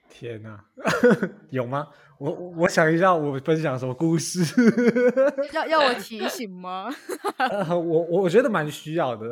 [0.09, 0.63] 天哪，
[1.51, 1.87] 有吗？
[2.19, 4.41] 我我想一下，我分享什么故事？
[5.53, 6.89] 要要我提醒吗？
[7.39, 9.29] 呃、我我觉得蛮需要的，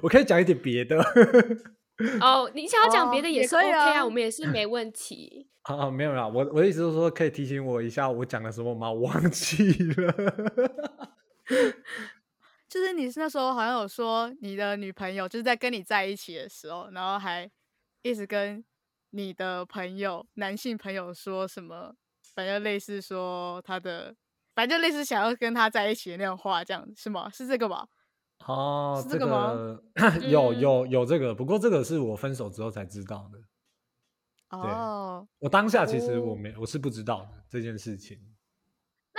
[0.00, 0.96] 我可以讲一点别的。
[2.20, 5.48] 哦，你想要讲别的也是 OK 啊，啊我们也是没问题。
[5.62, 8.90] 啊啊，没有啦，我我的意思是说，可以提醒我一下，我讲了什么吗？
[8.92, 10.14] 我忘记了。
[12.74, 17.48] 就是你那时候好像有说，你的女朋友就是在跟你在一起的时候，然后还
[18.02, 18.64] 一直跟。
[19.16, 21.94] 你的朋友，男性朋友说什么？
[22.34, 24.12] 反正类似说他的，
[24.56, 27.30] 反正类似想要跟他在一起的那种话，这样是吗？
[27.30, 27.86] 是这个吧？
[28.44, 29.52] 哦，是这个吗？
[29.94, 33.38] 这个、 有有有这个，不过这个是我分手之后才知道的。
[34.58, 38.18] 哦，我当下其实我没我是不知道的这件事情。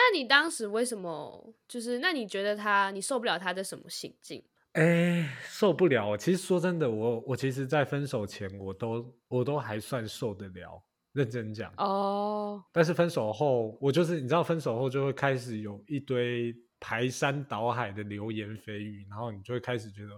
[0.07, 1.97] 那你当时为什么就是？
[1.97, 4.43] 那你觉得他你受不了他的什么行径？
[4.73, 6.15] 哎，受不了！
[6.15, 12.63] 其实说真的，我我其实，在分手前，我都我都还算受得了，认真讲哦。
[12.71, 20.09] 但是分手后，我就是你知道，分手后就会开始有一堆排山倒海的流言蜚语，然后你就会开始觉得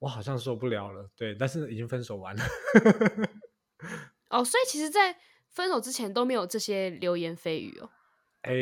[0.00, 1.08] 我好像受不了了。
[1.16, 2.42] 对，但是已经分手完了。
[4.28, 5.16] 哦，所以其实，在
[5.48, 7.88] 分手之前都没有这些流言蜚语哦。
[8.48, 8.54] 哎，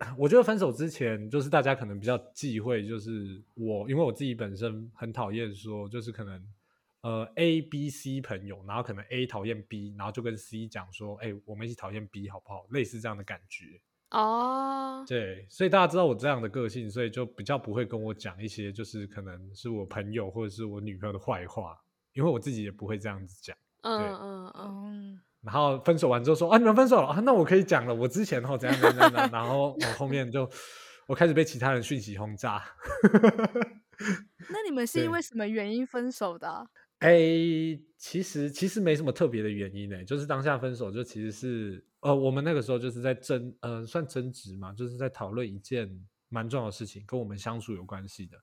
[0.18, 6.44] 我觉得分手之前，就是大家可能比较忌讳，就是我，因为我自己本身很讨厌说，就是可能
[7.00, 12.66] 呃 A、B、C 朋友，然后可能 A 讨厌 B，然后就跟 C 讲说，哎，我们一起讨厌 B 好不好？
[12.70, 13.80] 类似这样的感觉。
[14.10, 21.78] 哦，对，所以大家知道我这样的个性，所以就比较不会跟我讲一些，就是可能是我朋友或者是我女朋友的坏话，
[22.12, 23.56] 因为我自己也不会这样子讲。
[23.82, 25.20] 嗯嗯嗯。
[25.42, 30.48] 然后分手完之后说啊，你们分手了啊，那我可以讲了，我之前后怎样怎样怎样，然后我后面就
[31.06, 32.62] 我开始被其他人讯息轰炸。
[34.50, 36.66] 那你们 是因为什么原因分手的啊？
[36.98, 37.18] 哎，
[37.96, 45.88] 其实其实没什么特别的原因呢，就是当下分手就其实是呃，我们那个时候就是在争，呃，算争执嘛，就是在讨论一件
[46.28, 48.36] 蛮重要的事情，跟我们相处有关系的。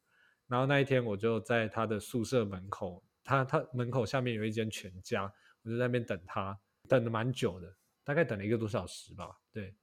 [0.47, 5.31] 然后那一天我就在他的宿舍门口，他他门口下面有一间全家，
[5.63, 6.57] 我就在那边等他。
[6.87, 7.71] 等了蛮久的，
[8.03, 9.29] 大概等了一个多小时吧。
[9.51, 9.75] 对，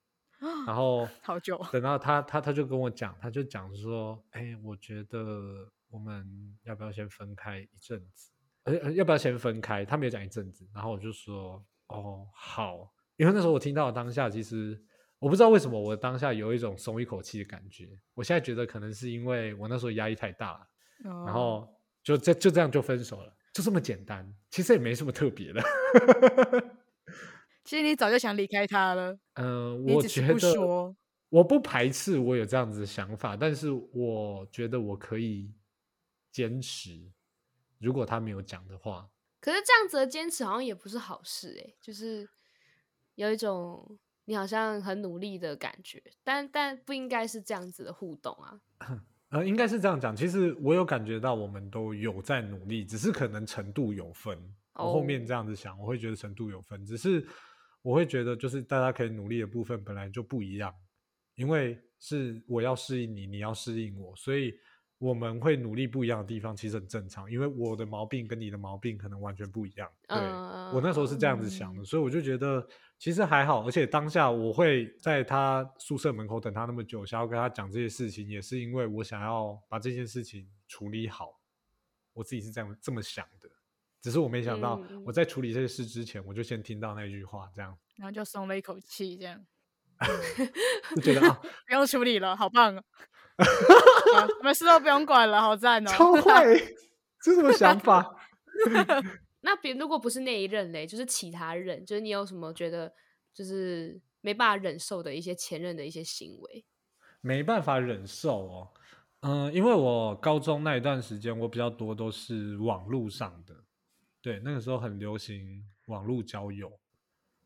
[0.66, 1.60] 然后好久。
[1.70, 6.26] 等到他，他他就跟我讲，他就讲说：“哎，我觉得我们
[6.64, 8.30] 要不要先分开一阵子？
[8.64, 14.82] 呃，要不要先分开？”他没有讲一阵子，然后我就说：“哦，好。”因为那时候我听到当下，其实
[15.20, 17.88] 我不知道为什么我当下有一种松一口气的感觉。
[18.12, 21.68] 我现在觉得可能是因为我那时候压力太大了，哦、然后
[22.02, 24.28] 就这就这样就分手了，就这么简单。
[24.50, 25.62] 其实也没什么特别的。
[27.64, 29.12] 其实你早就想离开他了。
[29.34, 30.94] 嗯、呃，我觉得
[31.30, 35.50] 我不排斥我有这样子的想法，但是我觉得我可以
[36.30, 37.10] 坚持。
[37.78, 39.08] 如果他没有讲的话，
[39.40, 42.28] 可是这样子的坚持好像也不是好事哎，就是
[43.14, 48.60] 有一种你好像很努力的感觉，但但不应该是这样子的互动啊。
[49.30, 50.14] 呃，应该是这样讲。
[50.14, 54.38] 其实我有感觉到我们都有在努力，只是可能程度有分。
[54.74, 57.26] 我后面这样子想，我会觉得程度有分，只是
[57.84, 60.74] 我会觉得就是大家可以努力的部分本来就不一样，
[61.36, 64.52] 因为是我要适应你，你要适应我，所以。
[64.98, 69.90] 我们会努力不一样的地方，其实很正常，因为我的毛病跟你的毛病可能完全不一样。
[70.08, 72.66] 对、uh, 我那时候是这样子想的，嗯、所以我就觉得
[72.96, 73.66] 其实还好。
[73.66, 81.38] 而且当下我会在他宿舍门口等他那么久，想要跟他讲这些事情，也是因为我想要把这件事情处理好。
[82.14, 83.50] 我自己是这样这么想的，
[84.04, 89.42] 只是我没想到我在处理这些事之前，我就先听到那句话，这样，然后就松了一口气，这样
[90.94, 92.74] 就觉得啊， 不用处理了，好棒。
[93.34, 95.90] 什么事都不用管了，好赞哦！
[95.90, 96.44] 超坏，
[97.22, 98.14] 这什么想法？
[99.40, 102.92] 那别如果不是那一任嘞，就是其他人，就是你有什么觉得
[103.32, 106.66] 就是没办法忍受的一些前任的一些行为？
[107.22, 108.70] 没办法忍受哦，
[109.20, 113.63] 嗯，因为我高中那一段时间，我比较多都是网络上的，
[114.24, 116.72] 对，那个时候很流行网络交友，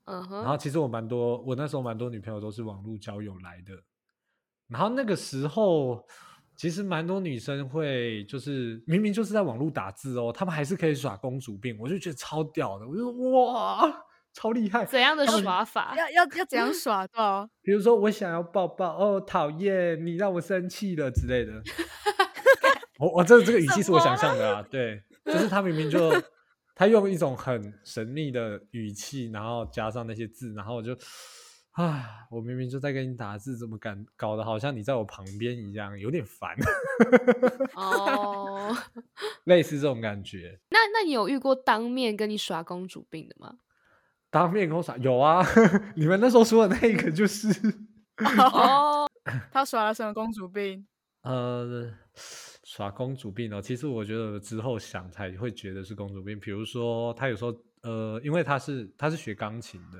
[0.04, 3.72] 嗯哼，然后其实我蛮多，我那时候蛮多女朋友都是网络交友来的。
[4.68, 6.06] 然后那个时候，
[6.54, 14.84] 其实蛮多女生会就是明明就是在网络打字哦，她们还是可以耍公主病，我就觉得超屌的，我就说哇，超厉害！
[14.84, 15.96] 怎样的耍法？
[15.98, 17.50] 要要要怎样耍到？
[17.60, 21.60] 比如说我想要抱抱哦，讨厌你让我生气了之类的。
[23.00, 26.12] 我我这这个语气是我想象的啊，对，就是他明明就
[26.78, 30.96] 他用一种很神秘的语气，然后加上那些字，然后我就。
[31.72, 32.26] 啊！
[32.28, 36.56] 我明明就在跟你打字，怎么敢搞得好像你在我旁边一样，有点烦。
[37.74, 38.76] 哦，
[39.44, 40.58] 类似这种感觉。
[40.70, 43.58] 那那你有遇过当面跟你耍公主病的吗？
[44.28, 45.40] 当面跟我耍有啊！
[45.94, 47.48] 你们那时候说的那个就是
[48.52, 49.08] 哦，
[49.52, 50.84] 他耍了什么公主病？
[51.22, 51.94] 呃，
[52.68, 53.62] 耍公主病哦。
[53.62, 56.38] 其实我觉得之后想才会觉得是公主病。
[56.38, 59.98] 比如说他有时候呃，因为他是他是学钢琴的。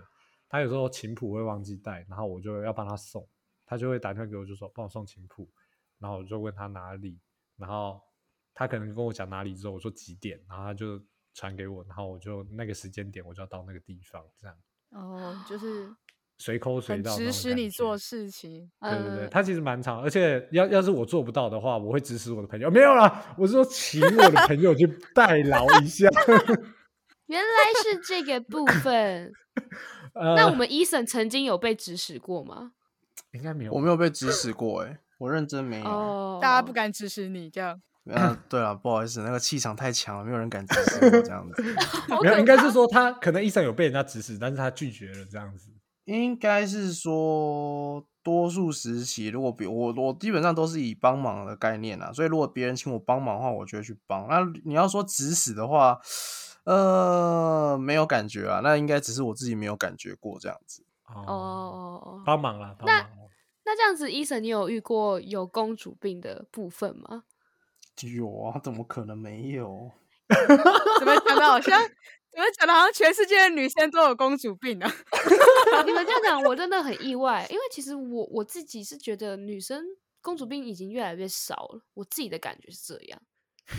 [0.51, 3.27] 他有时候琴谱会忘记带，然后我就要帮他送，
[3.67, 5.47] 他就会打电话给我，就说帮我送琴谱，
[5.99, 7.19] 然后我就问他哪里，
[7.57, 8.01] 然后
[8.55, 10.99] 他可能跟我讲哪里之后，我说几点，然后他就
[11.35, 14.57] 传给我，然后我就那个时间点我就要到那个地方，这样。
[14.91, 15.95] 哦，就是
[16.39, 18.71] 随口随到，指使你做事情。
[18.81, 22.71] 对对对，他其实蛮长，而且要要是我做不到的话，我会指使我的朋友。
[22.71, 26.09] 没有啦，我是说请我的朋友去 代劳一下。
[27.27, 27.49] 原来
[27.83, 29.33] 是这个部分。
[30.15, 32.73] 那我们 Eason 曾经有被指使过吗？
[33.33, 35.85] 应该没有，我没有被指使过，哎，我认真没有。
[35.85, 36.41] Oh.
[36.41, 37.81] 大家不敢指使你这样。
[38.15, 41.63] 啊，对了，不好意思，那个气场太强了，没有人敢指使我这样子。
[42.23, 45.71] 没有，应该是说他可能 Eason 有被人家指使，但是他拒绝了这样子。
[46.17, 54.27] 应该是说，多数时期，如果比我，我基本上都是以帮忙的概念啊，所以如果别人请我帮忙的话，我就会去帮。
[54.29, 56.01] 那你要说指使的话。
[56.65, 60.85] 呃，没有感觉啊，那应该只是我自己没有感觉过这样子。
[61.07, 61.33] 哦哦
[62.05, 63.31] 哦，帮忙了，帮忙了。
[63.65, 67.23] 那这样子，Eason，你有遇过有公主病的部分吗？
[68.03, 69.91] 有啊，怎么可能没有？
[70.99, 71.81] 怎么讲的好像，
[72.39, 74.89] 怎么讲的好像全世界的女生都有公主病啊？
[75.85, 79.83] 你们这样讲，我真的很意外，因为其实我我自己是觉得女生
[80.23, 83.21] 公主病已经越来越少了，我自己的感觉是这样。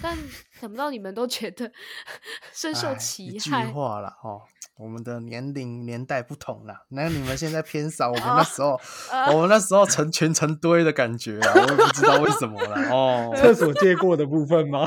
[0.04, 0.16] 但
[0.60, 1.72] 想不到你们都觉得
[2.52, 3.64] 深受其害。
[3.64, 4.42] 一句话了哦，
[4.78, 6.86] 我们的年龄年代不同了。
[6.90, 8.78] 那你们现在偏少，我们那时候，
[9.34, 13.34] 我们那时候成群成堆的感觉啊，我也不知道为什么了哦。
[13.38, 14.86] 厕所借过的部分吗？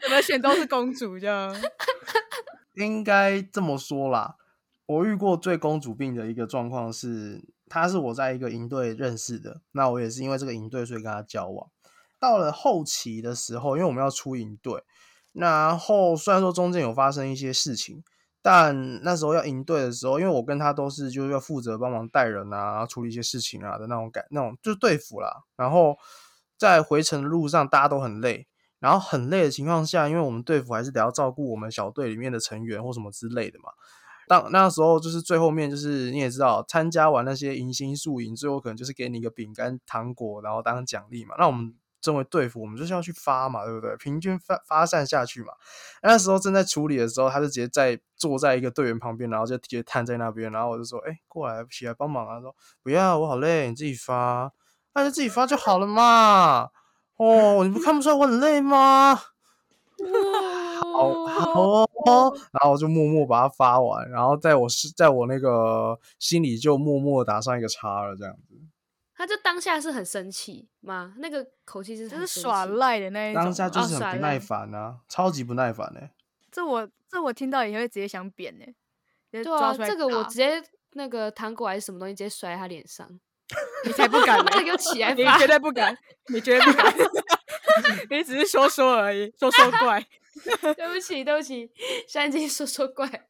[0.00, 1.52] 怎么选都是公主这样？
[2.74, 4.36] 应该这么说啦。
[4.86, 11.70] 我遇过最公主病的一个状况是，他是我在一个营队认识的，那我也是因为这个营队所以跟他交往。
[12.20, 14.82] 到了后期的时候，因为我们要出营队，
[15.32, 18.02] 然后虽然说中间有发生一些事情，
[18.42, 25.44] 但那时候要营队的时候，因为我跟他都是就是要负责帮忙带人啊，处理一些事情啊的那种感，那种就是队辅啦。
[25.56, 25.96] 然后
[26.58, 28.46] 在回程的路上，大家都很累，
[28.84, 33.70] 然后很累的情况下，因为我们队服还是得要照顾我们小队里面的成员或什么之类的嘛。
[34.28, 41.34] 当那时候就是最后面，就是你也知道，参加完那些迎新宿营，最后可能就是给你一个饼干、糖果，然后当奖励嘛。
[41.38, 43.96] 那我们作为队服，我们就是要去发嘛，对不对？
[43.96, 45.54] 平均发发散下去嘛。
[46.02, 54.52] 那时候正在处理的时候，他就直接在坐在一个队员旁边，然后就直接瘫在那边，然后我就说：“哎、过来起来帮忙啊！”他说：“不要，我好累，你自己发，
[54.94, 56.68] 那就自己发就好了嘛。”
[57.16, 59.14] 哦，你不看不出来我很累吗？
[60.82, 68.54] 好好哦，然后我就默默把它发完，然后在我是在我那个心里就默默打上一个叉了，这样子。
[69.16, 71.14] 他就当下是很生气吗？
[71.18, 76.10] 那个口气是就是耍赖的那一种，当下就是很不耐烦啊，哦、超级不耐烦呢、欸。
[76.50, 79.42] 这我这我听到也会直接想扁呢、欸。
[79.42, 83.08] 对啊，这个我直接那个糖果还是什么东西直接摔在他脸上，
[83.84, 84.62] 你才不敢呢、欸！
[84.64, 85.12] 给我起来！
[85.14, 85.96] 你绝对不敢，
[86.32, 86.94] 你绝对不敢，
[88.10, 90.04] 你只是说说而已，说说怪。
[90.76, 91.70] 对不起，对不起，
[92.08, 93.28] 现在已经说说怪。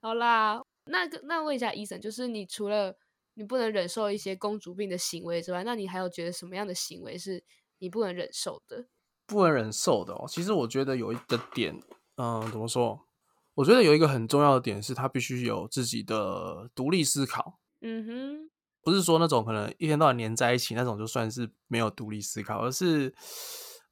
[0.00, 2.96] 好啦，那个，那问一下医生，就是你除了
[3.34, 7.42] 你不能忍受一些公主病的行为之外，那你还有觉得什么样的行为是
[7.78, 8.86] 你不能忍受的？
[9.26, 11.80] 不能忍受的哦，其实我觉得有一个点，
[12.16, 13.06] 嗯，怎么说？
[13.54, 17.58] 我觉得有一个很重要的点是，他必须有自己的独立思考。
[17.80, 18.50] 嗯哼，
[18.86, 23.12] 不是说那种可能一天到晚黏在一起那种就算是没有独立思考，而是。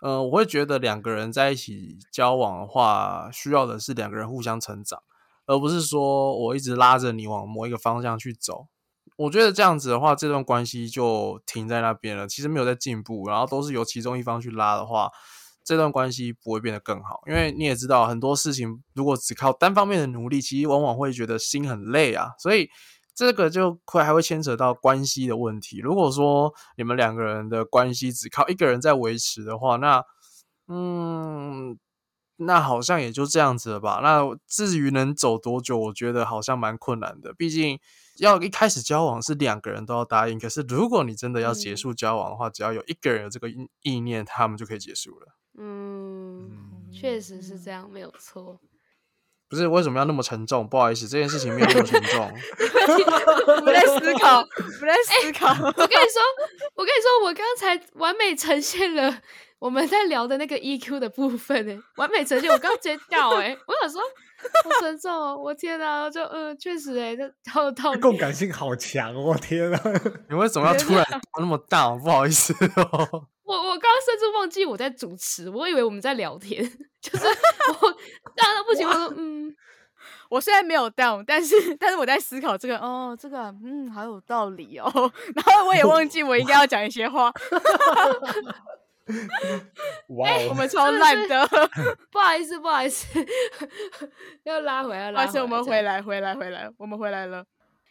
[0.02, 5.00] 呃，我会觉得两个人在一起交往的话，需要的是两个人互相成长，
[5.46, 8.66] 而不是说我一直拉着你往某一个方向去走。
[9.16, 15.10] 我觉得这样子的话，这段关系就停在那边了，其实没有在进步，然后都是由其中一方去拉的话，
[15.64, 17.22] 这段关系不会变得更好。
[17.26, 22.68] 因为你也知道，很多事情如果只靠单方面的努力，其实往往会觉得心很累啊，所以。
[23.14, 25.78] 这个就会还会牵扯到关系的问题。
[25.78, 30.04] 如果说你们两个人的关系只靠一个人在维持的话，那
[30.66, 31.78] 嗯，
[32.36, 34.00] 那好像也就这样子了吧。
[34.02, 37.32] 那至于能走多久，我觉得好像蛮困难的。
[37.32, 37.78] 毕竟
[38.18, 43.48] 要一开始交往是两个人都要答应，可是如果你真的要结束交往的话，嗯、只要有一个人有这个
[43.82, 45.36] 意念，他们就可以结束了。
[45.56, 46.50] 嗯，
[46.92, 48.58] 确实是这样，没有错。
[49.54, 50.66] 不是为什么要那么沉重？
[50.68, 52.28] 不好意思，这件事情没有那么沉重。
[53.64, 55.46] 我在 思考，我在思考。
[55.48, 56.20] 欸、我跟你说，
[56.74, 59.20] 我跟你说，我刚才完美呈现了
[59.60, 62.50] 我们在聊的那个 EQ 的部分诶，完美呈现。
[62.50, 64.00] 我刚刚直接掉诶，我想说
[64.64, 66.10] 好沉重哦，我天哪！
[66.10, 68.00] 就嗯，确实诶，这好有道理。
[68.00, 69.80] 共感性好强，我天哪！
[70.28, 71.04] 你为什么要突然
[71.38, 71.90] 那么大？
[71.96, 73.28] 不好意思哦。
[73.44, 76.64] 我我刚刚甚至忘记我在主持，我以为我们在聊天，
[77.00, 77.92] 就是我
[78.34, 79.54] 大到不行，我说 嗯，
[80.30, 84.90] 我虽然没有 down，但是但是我在思考这个哦，这个嗯，好有道理哦，
[85.36, 87.30] 然后我也忘记我应该要讲一些话，
[90.08, 91.46] 哇、欸，我们超烂的，
[92.10, 93.06] 不好意思不好意思，
[94.44, 97.44] 要拉回来了，而且我们回来回来回来，我们回来了，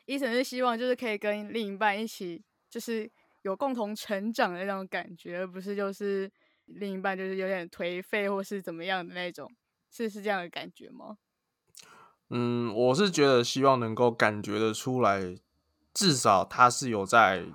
[0.08, 3.08] 医生是希望就是可以跟另一半一起就是。
[3.44, 6.32] 有共同成长的那种感觉，而不是就是
[6.66, 9.50] 另一半就是有点颓废或是怎么样的那种，
[9.92, 11.18] 是是这样的感觉吗？
[12.30, 15.36] 嗯，我是觉得希望能够感觉得出来，
[15.94, 17.46] 至少他是有在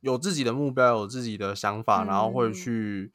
[0.00, 3.12] 有自己的目标，有自己的想法，嗯、然后会去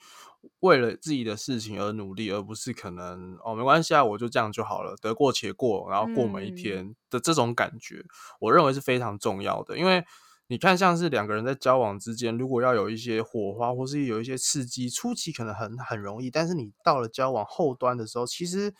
[0.60, 8.08] 为了自己的事情而努力，而不是可能哦没关系啊，我就这样就好了，得过且过，然后过每一天的这种感觉，嗯、
[8.42, 10.06] 我认为是非常重要的，因为。
[10.48, 18.74] 你看，像是两个人在交往之间，如果要有一些火花，或是有一些刺激，初期可能很很容易，但是你到了交往后端的时候，其实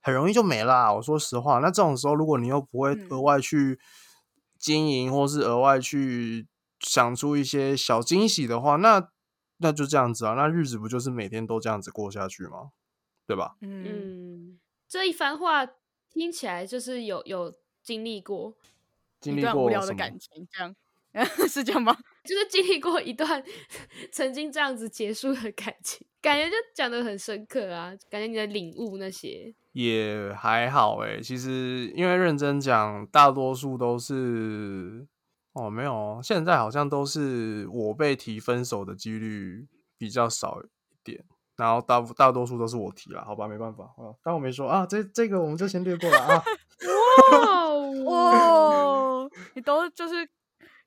[0.00, 0.94] 很容易就没啦。
[0.94, 3.78] 我说实话，那这种时候，如果你又不会额外去
[4.58, 6.48] 经营，或是额外去
[6.80, 9.10] 想出一些小惊喜的话，那
[9.58, 12.70] 那就这样子啊，那日子不就是每天都这样子过下去吗？
[13.26, 13.56] 对吧？
[13.60, 15.66] 嗯，这一番话
[16.08, 18.54] 听起来就是有有经历过，
[19.20, 20.74] 经历过无聊的感情，这样。
[21.48, 21.96] 是这样吗？
[22.24, 23.42] 就是经历过一段
[24.12, 27.92] 曾经这样子结束的感情，感觉就讲的很深刻啊。
[28.08, 31.20] 感觉你的领悟那些也还好哎、欸。
[31.20, 35.04] 其实因为认真讲，大多数都是
[35.54, 39.66] 哦，没有，现在好像都是我被提分手的几率
[39.98, 40.66] 比较少一
[41.02, 41.24] 点，
[41.56, 44.14] 然后大大多数都是我提了，好吧，没办法啊。
[44.22, 46.44] 当我没说啊，这这个我们就先略过了啊。
[48.06, 50.28] 哇哇，你都就是。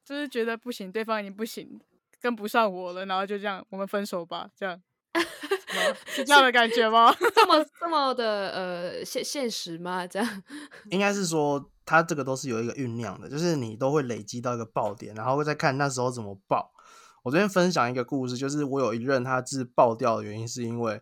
[0.06, 1.80] 就是觉得不行，对方已经不行，
[2.22, 4.82] 跟不上我了，然后就这样，我们分手吧，这样，
[6.06, 7.14] 是这样的感觉吗？
[7.36, 10.06] 这么这么的呃现现实吗？
[10.06, 10.44] 这样，
[10.92, 16.72] 应该是说他这个都是有一个酝酿的，就是你都会累积到一个爆点，然后会再看那时候怎么爆。
[17.24, 21.02] 我昨天分享一个故事，就是我有一任他是爆掉的原因，是因为。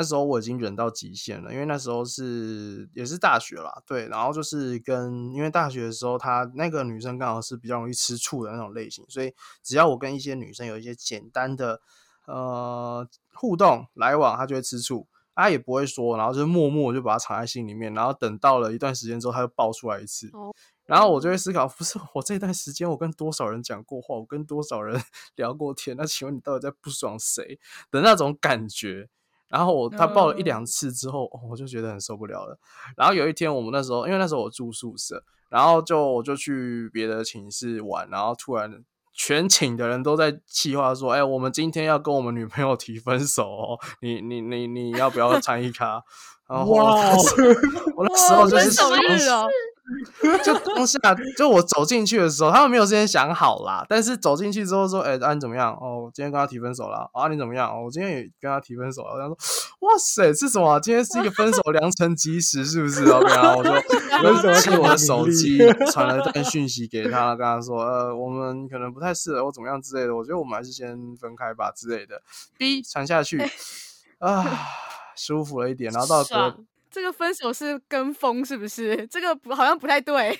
[0.00, 11.82] 那时候我已经忍到极限了，因为那时候是也是大学啦，对，然后就是跟因为大学的时候，她那个女生刚好是比较容易吃醋的那种类型，所以只要我跟一些女生有一些简单的
[12.26, 15.06] 呃互动来往，她就会吃醋。
[15.34, 20.28] 她也不会说，然后就默默就把它藏在心里面，然后等到了一段时间之后，她就爆出来一次。
[20.32, 20.50] 哦、
[20.86, 24.98] 然后我就会思考，不是我这段时间我跟多少人讲过话，我跟多少人
[25.36, 27.58] 聊过天，那请问你到底在不爽谁
[27.90, 29.10] 的那种感觉？
[29.50, 32.58] 然后我他报了一两次之后，哦，我就觉得很受不了了。
[32.96, 38.82] 然后有一天我们那时候，因为那时候我住宿舍，然后就我就去别的寝室玩，然后突然。
[39.12, 46.02] 全寝的人都在气话说：“哎、欸，我们今天要跟我们女朋友提分手哦，你你你你要不要参与他？”
[46.48, 49.46] 然后我那时候就是什么意思哦。
[50.44, 50.98] 就当下，
[51.36, 53.84] 就我走进去的时候，他们没有先想好啦。
[53.88, 55.72] 但是走进去之后说：“哎、欸，啊你怎么样？
[55.80, 57.10] 哦，今天跟他提分手了。
[57.12, 57.70] 啊，你怎么样？
[57.70, 59.36] 哦，我今天也跟他提分手了。”他说
[59.80, 60.80] ：“哇塞，是什么、啊？
[60.80, 63.70] 今天是一个分手良辰吉时，是不是？”OK 啊， 我就
[64.72, 65.58] 用我的手机
[65.92, 70.14] 传了一段讯息给他，跟他说：“呃，我们可能不太适合，或怎么样之类的。
[70.14, 72.22] 我觉得我们还是先分开吧之类的。
[72.56, 73.42] ”B 传下去，
[74.18, 74.44] 啊，
[75.16, 75.90] 舒服了一点。
[75.92, 76.56] 然后到隔。
[76.90, 79.06] 这个分手是跟风是不是？
[79.08, 80.30] 这个不好像不太对。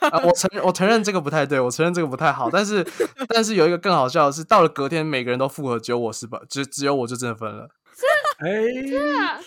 [0.00, 2.50] 啊、我承认，我承认这个不太对，我承认这个不太好。
[2.50, 2.86] 但是，
[3.28, 6.40] 但是有一个更好笑的是，到了隔天，每个人都复合，只有我是吧？
[6.48, 7.68] 只只有我就真的分了。
[8.40, 8.48] 哎，
[9.26, 9.40] 哎，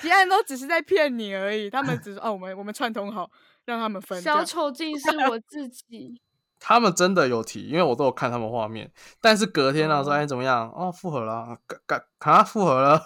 [0.00, 1.68] 其他人都只是在骗你而已。
[1.68, 3.30] 他们只是哦，我们我们串通好，
[3.66, 4.20] 让他们分。
[4.22, 6.20] 小丑竟是我自己。
[6.62, 8.90] 他们真的有提，因为我都有看他们画面。
[9.20, 10.70] 但是隔天啊，说哎怎么样？
[10.76, 13.02] 哦，复合了，赶赶赶复合了。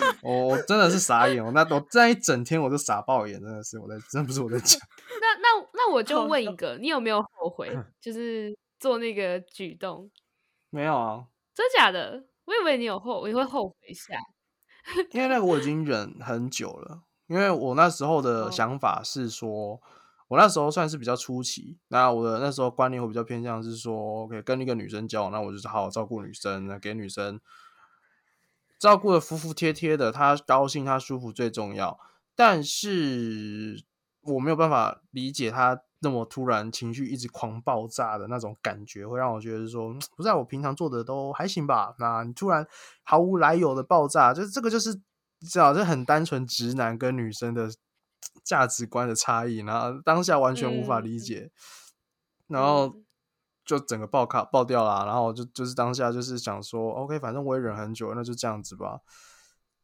[0.22, 4.80] 我真的是傻眼，我那我这一整天我都傻爆眼，真的是我在，真的不是我在讲。
[5.20, 7.70] 那那那我就问一个，你有没有后悔，
[8.00, 10.10] 就是做那个举动？
[10.70, 11.24] 没有啊，
[11.54, 12.24] 真假的？
[12.44, 14.14] 我以为你有后，你会后悔一下。
[15.12, 19.80] 因为那个我已经忍很久了，因为我那时候的想法是说，
[20.28, 27.40] 我那时候算是比较初期，那我的那时候观念会比较偏向是说，OK，跟一个女生交往，那我就是好好照顾女生，那给女生。
[28.82, 32.00] 照顾的服服帖帖的，他高兴，他舒服最重要。
[32.34, 33.80] 但是
[34.22, 41.94] 我没有办法理解他那么突然情绪一直狂爆炸的那种感觉，会让我觉得说，不在我平常做的都还行吧？
[42.00, 42.66] 那你突然
[43.04, 44.92] 毫无来由的爆炸，就是这个就是
[45.48, 47.70] 知道这很单纯直男跟女生的
[48.42, 51.52] 价值观的差异，然后当下完全无法理解，
[52.48, 52.96] 嗯、然后。
[53.64, 59.00] 就整个爆卡爆掉了，然后就就是当下就是想说，OK，反正我也忍很久，那就这样子吧。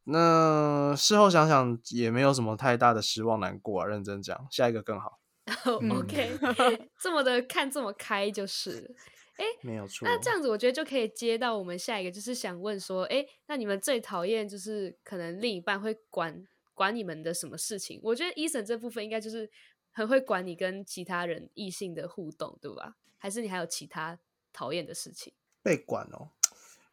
[0.05, 5.19] 那事后想想也没有什么太大的失望难过啊，认真讲，下一个更好。
[5.65, 6.37] Oh, OK，
[6.99, 8.95] 这么的看这么开就是，
[9.35, 10.07] 哎，没有错。
[10.07, 17.99] 那这样子我觉得就可以接到我们下一个，就是想问说，哎，那你们最讨厌就是可能另一半会管管你们的什么事情？
[18.03, 19.49] 我觉得 Eason 这部分应该就是
[19.91, 22.95] 很会管你跟其他人异性的互动，对吧？
[23.19, 24.17] 还是你还有其他
[24.51, 25.33] 讨厌的事情？
[25.61, 26.31] 被管哦！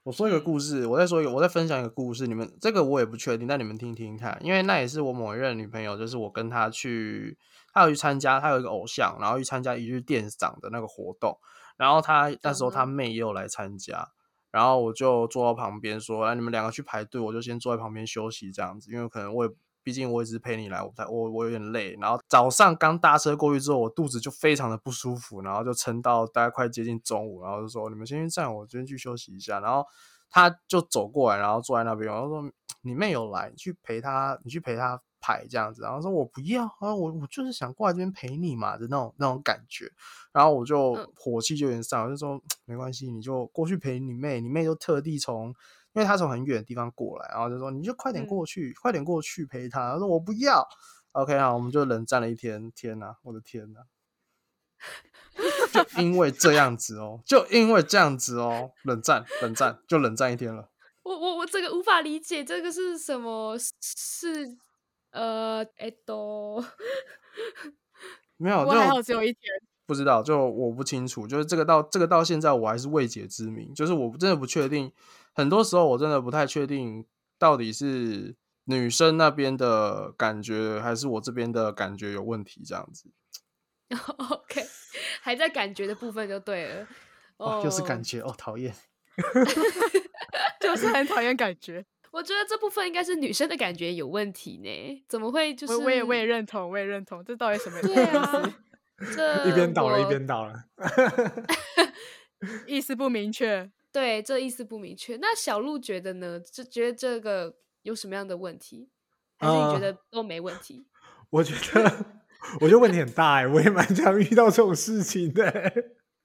[0.03, 2.27] 我说一个故事，我再说一个，我再分享一个故事。
[2.27, 7.39] 你们这个我也不确定，但你们听听看，因为那也是我某一任女朋友，就是我跟她去，
[7.72, 11.39] 她有去参加，她有一个偶像，然后去参加一日店长的那个活动，
[11.77, 14.12] 然后她那时候她妹也有来参加，
[14.51, 19.53] 然后我就坐到旁边说：“哎，你们两个去排队，我就先坐在旁边休息这样子，因为可能我也。”
[19.87, 21.97] 毕竟我一直陪你来，我太我我有点累。
[22.01, 29.61] 然后早上刚搭车过去之后，我肚子就非常的不舒服，然后就撑到大概快接近中午，然后就说你们先去站，我先去休息一下。
[29.61, 29.87] 然后
[30.28, 32.51] 他就走过来，然后坐在那边，然后说
[32.82, 35.82] 你妹有来，你去陪她，你去陪她排这样子。
[35.82, 39.89] 然后说我不要啊，我我就是想过来这边陪你嘛的那种那种感觉。
[40.32, 45.55] 然后我就火气就有点上，我就说 没关系，你就过去陪你妹，你妹就特地从。
[45.97, 50.68] 因为他从很远的地方过来，然后就说：“你就快点过去，嗯、快点过去陪他。”他说：“我不要。
[51.12, 52.70] ”OK 好，我们就冷战了一天。
[52.72, 53.80] 天哪，我的天哪！
[55.72, 60.68] 就因为这样子哦，就因为这样子哦，冷战，冷战，就冷战一天了。
[61.03, 63.57] 我我我这个无法理解，这个是什么？
[63.80, 64.59] 是
[65.12, 66.62] 呃，哎都
[68.36, 69.40] 没有， 我还好只有一天。
[69.87, 74.93] 不知道，就我不清楚，就是这个到这个到现在我还是未解之谜，就是我真的不确定。
[75.32, 77.05] 很多时候我真的不太确定，
[77.39, 78.34] 到底是
[78.64, 83.11] 女生那边的感觉，还是我这边的感觉有问题，这样子。
[84.16, 84.66] OK，
[85.22, 86.87] 还在感觉的部分就对了。
[87.39, 88.74] 哦，就是感觉哦，讨厌，
[90.61, 91.84] 就是很讨厌感觉。
[92.11, 95.55] 我觉得这部分应该是女生的感觉有问题呢，怎么会？
[95.55, 97.95] 就是我也我也认同，我也认同，这到底什么意思？
[97.95, 98.55] 对啊，
[99.14, 100.64] 这 一边倒了，一边倒了，
[102.66, 103.70] 意思不明确。
[103.92, 105.16] 对，这意思不明确。
[105.16, 106.38] 那小鹿觉得呢？
[106.40, 108.90] 就觉得这个有什么样的问题？
[109.38, 110.86] 还是你觉得都没问题？
[110.88, 112.05] 呃、 我觉得，
[112.61, 115.72] 我觉得问题很大哎，我也蛮常遇到这种事情的。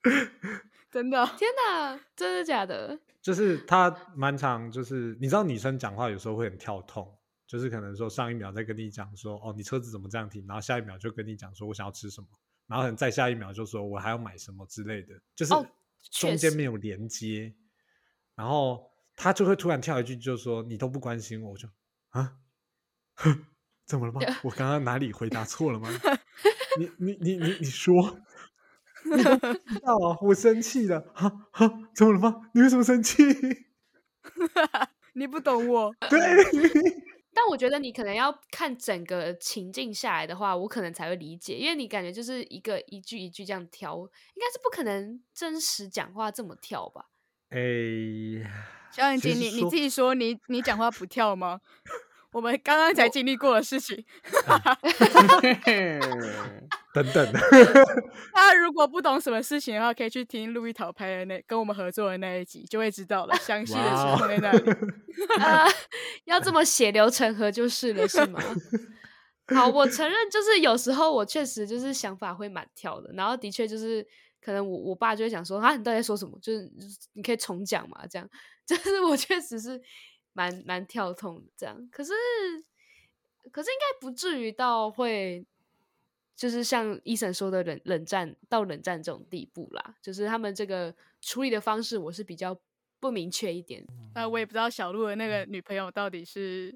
[0.91, 1.26] 真的？
[1.38, 2.99] 天哪，真的假的？
[3.22, 7.17] 就是他蛮常，就是你知道女生讲话有时候会很跳痛，
[7.47, 12.28] 就是可能说上一秒在跟你讲说哦，你车子怎么这样停，然后下一秒就跟你讲说我想要吃什么，
[12.72, 15.53] 然后可能再下一秒就说我还要买什么之类的，就是
[16.09, 21.67] 中间没有连接，哦、然后他就会突然跳一句，就说你都不关心我，我就
[22.11, 22.38] 啊，
[23.86, 24.22] 怎么了吗？
[24.43, 25.89] 我刚刚哪里回答错了吗？
[26.80, 27.93] 你你你你你说。
[29.03, 32.51] 你都知道啊，我生气了，哈哈，怎么了吗？
[32.53, 33.24] 你为什么生气？
[35.13, 35.91] 你不懂我。
[36.07, 36.19] 对，
[37.34, 47.05] 但我觉得你可能要看整个情境下来的话，我可能才会理解，因为你感觉就是一个一句一句这样挑，应该是不可能真实讲话这么跳吧？
[47.49, 48.47] 哎、欸，
[48.91, 51.61] 小眼睛，你你自己说你，你你讲话不跳吗？
[52.34, 54.05] 我们刚刚才经历过的事情，
[56.93, 57.34] 等等。
[58.34, 63.36] 他如果不懂什么事情的话，可以去听路易桃拍的那跟我们合作的那一集，就会知道了。
[63.43, 64.71] 详细的情况在那里。
[65.39, 65.65] 啊，
[66.23, 68.41] 要这么血流成河就是了，是吗？
[69.53, 74.05] 好，我承认，就是有时候我确实就是想法会蛮跳的，然后的确就是
[74.41, 76.39] 可能我我爸就会想说啊，你到底在说什么？
[76.41, 76.71] 就是
[77.13, 78.25] 你可以重讲嘛，这样。
[78.65, 79.82] 就是我确实是。
[80.34, 82.13] 蛮蛮跳痛的这样，可是
[83.51, 85.45] 可是应该不至于到会，
[86.36, 89.95] 就是像医生说的冷冷战到冷战这种地步啦。
[90.01, 92.57] 就是他们这个处理的方式，我是比较
[92.99, 93.86] 不明确一点。
[94.15, 96.73] 那我也不知道小鹿的那个女朋友到底是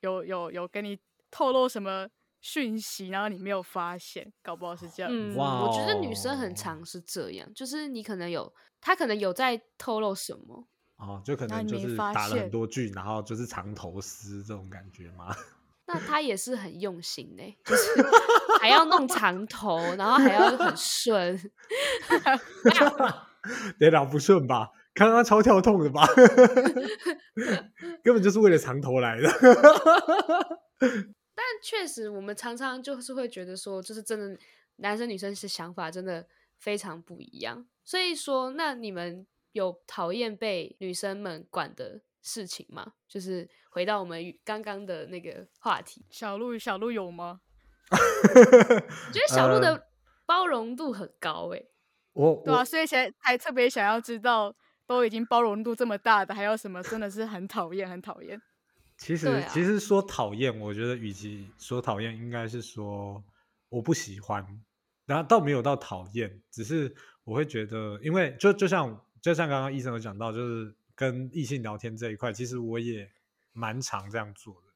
[0.00, 0.98] 有有有跟你
[1.30, 2.08] 透露什么
[2.40, 5.12] 讯息，然后你没有发现，搞不好是这样。
[5.12, 10.66] 嗯，我觉得女生很常是这样，就是你可能有，她可能有在透露什么。
[10.98, 15.34] 哦，就可能就是打了很多句，然后就是藏头诗这种感觉吗？
[15.86, 18.02] 那他也是很用心呢，就是
[18.60, 21.38] 还要弄长头，然后还要很顺。
[23.78, 24.70] 别老不顺吧？
[24.94, 26.04] 刚刚超跳痛的吧？
[28.02, 29.30] 根本就是为了长头来的。
[30.80, 34.36] 但确实，我们常常就是会觉得说，就是真的，
[34.76, 36.26] 男生女生是想法真的
[36.58, 37.66] 非常不一样。
[37.84, 39.26] 所以说，那你们。
[39.56, 42.92] 有讨厌被女生们管的事情吗？
[43.08, 47.40] 就是回到我们刚刚的那个话题，小鹿小鹿有吗？
[47.90, 47.96] 我
[49.10, 49.88] 觉得小鹿的
[50.26, 51.70] 包容度很高哎、欸，
[52.12, 54.54] 我对啊，所以才还特别想要知道，
[54.86, 58.38] 都已经包容度这么大的，还有什么真的是很讨厌很讨厌？
[58.98, 63.24] 其实、啊、其实说讨厌，我觉得与其说讨厌，应该是说
[63.70, 64.46] 我不喜欢，
[65.06, 66.94] 然后倒没有到讨厌，只是
[67.24, 69.02] 我会觉得，因为就就像。
[69.26, 73.10] 就像刚刚医生有讲到，就是跟异性聊天这一块，其实我也
[73.52, 74.68] 蛮常这样做的。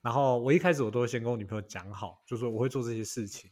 [0.00, 3.50] 然后我一开始我都会先跟我女朋友讲好，就说我会做这些事情。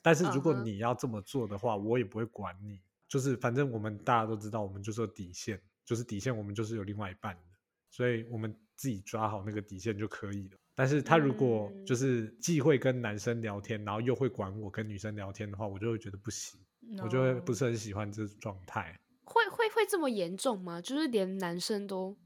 [0.00, 2.80] 但是如果你要这么做的话，我也不会管你。
[3.06, 7.42] 就是反正我们大家都知道，我们就是有底线，就是底线我们就是有另外一半的，
[7.90, 10.56] 所以我们自己抓好那个底线就可以了。
[10.74, 16.58] 但是他如果就是既会跟男生聊天，然后又会管我跟女生聊天的话，我就会觉得不行，
[17.02, 18.98] 我就会不是很喜欢这种状态。
[19.32, 20.80] 会会会这么严重吗？
[20.80, 22.16] 就是连男生都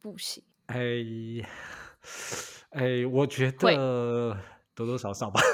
[0.00, 0.44] 不行？
[0.66, 0.76] 哎
[2.70, 4.36] 哎，我觉得
[4.74, 5.40] 多多少少吧。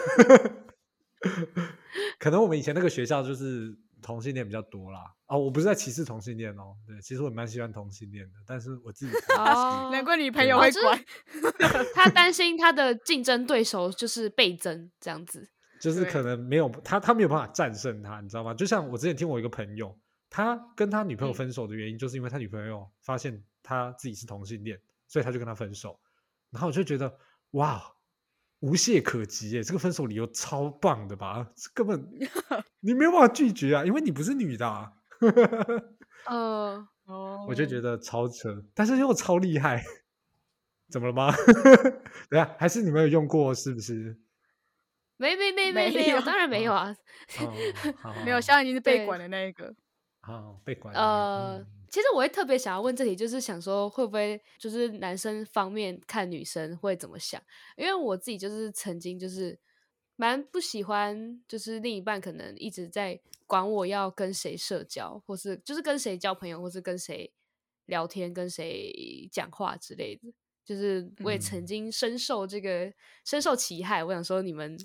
[2.19, 5.01] 可能我们以前那个学校就是同性恋比较多啦。
[5.27, 6.77] 哦，我不是在歧视同性恋哦。
[6.87, 11.05] 对，其实我蛮喜欢同性恋的，但是我自己哦，难怪女朋友会管。
[11.95, 15.49] 他担心他的竞争对手就是倍增这样子，
[15.81, 18.53] 就是可能没有他，他没有办法战胜他，你知道吗？
[18.55, 19.99] 就像我之前听我一个朋友。
[20.29, 25.99] 他跟他女朋友分手的原因，就是因为他女朋友发现他自己是同性恋，所以他就跟他分手。
[26.51, 27.19] 然后我就觉得，
[27.53, 27.95] 哇，
[28.61, 29.63] 无懈可击耶！
[29.63, 31.51] 这个分手理由超棒的吧？
[31.75, 32.09] 根本
[32.81, 34.93] 你没有办法拒绝啊，因为你不是女的啊。
[36.27, 36.89] 呃，
[37.49, 39.85] 我就觉得超扯，但是又超厉害。
[40.89, 41.35] 怎么了吗？
[42.31, 44.17] 等下，还是你没有用过是不是？
[45.17, 46.95] 没没没没没有，当然没有啊。
[48.25, 49.75] 没有，现在已经是被管的那一个。
[50.27, 50.95] 哦，被管。
[50.95, 57.41] 呃，嗯、其实我会特别想要问这题，就是想说会不会就是男生方面看女生会怎么想？
[57.77, 59.59] 因为我自己就是曾经就是
[60.17, 67.33] 蛮不喜欢，就是另一半可能一直在管我要跟谁社交，或是就是跟谁交朋友，或是跟谁
[67.85, 70.33] 聊天、跟谁讲话之类的。
[70.65, 74.03] 就是我也曾经深受这个、嗯、深受其害。
[74.03, 74.77] 我想说，你们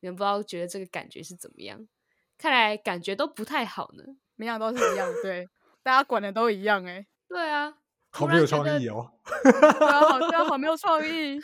[0.00, 1.86] 你们不知道觉得这个感觉是怎么样？
[2.36, 4.04] 看来感觉都不太好呢。
[4.38, 5.46] 每样都是一样，对。
[5.82, 7.06] 大家管的都一样哎、欸。
[7.28, 7.74] 对啊，
[8.10, 9.10] 好没有创意哦。
[9.42, 9.52] 对
[9.86, 11.40] 啊，好像好没有创意。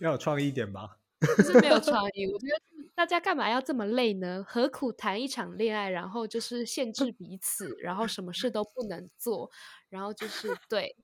[0.00, 0.98] 要有创意一点吧。
[1.36, 2.60] 不是没有创 意，我觉得
[2.94, 4.44] 大家干嘛要这么累呢？
[4.46, 9.50] 何苦谈一场恋爱，然后就是限制彼此，然后什么事都不能做，
[9.88, 10.96] 然后就是对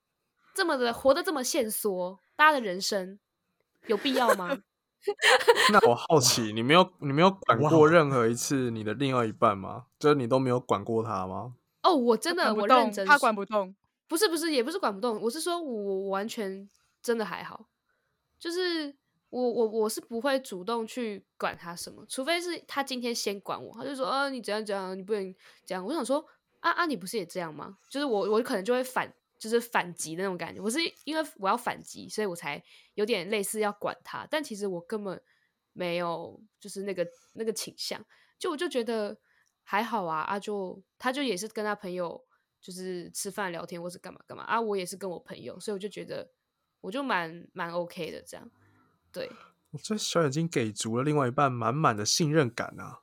[0.53, 3.19] 这么的活得这么限缩，大家的人生
[3.87, 4.57] 有必要吗？
[5.71, 9.85] 那我好奇，你没有你没有管过任何一次你的另外一半吗？
[9.99, 11.55] 就是你都没有管过他吗？
[11.83, 13.75] 哦，我真的我认真，他管不动，
[14.07, 16.69] 不是不是，也不是管不动，我是说我我完全
[17.01, 17.67] 真的还好，
[18.39, 18.95] 就是。
[19.31, 25.33] 我我我是不会主动去管他什么，除非是他今天先管我，他就说啊你怎样怎样，你不能
[25.65, 25.81] 这样。
[25.85, 26.21] 我想说
[26.59, 27.77] 啊啊你不是也这样吗？
[27.89, 29.09] 就是我我可能就会反，
[29.41, 30.61] 就是反击的那种感觉。
[30.61, 32.63] 我是因为我要反击，所以我才
[32.93, 35.19] 有点类似要管他，但其实我根本
[35.73, 38.05] 没有就是那个那个倾向。
[38.37, 39.17] 就我就觉得
[39.63, 42.23] 还好啊啊就他就也是跟他朋友
[42.61, 46.31] 就是吃饭聊天或是干嘛干嘛啊，我也是跟我朋友，所以我就觉得
[46.81, 48.51] 我就蛮蛮 OK 的这样。
[49.11, 49.27] 对，
[49.71, 53.01] 我这小眼睛给足了另外一半满满的信任感啊！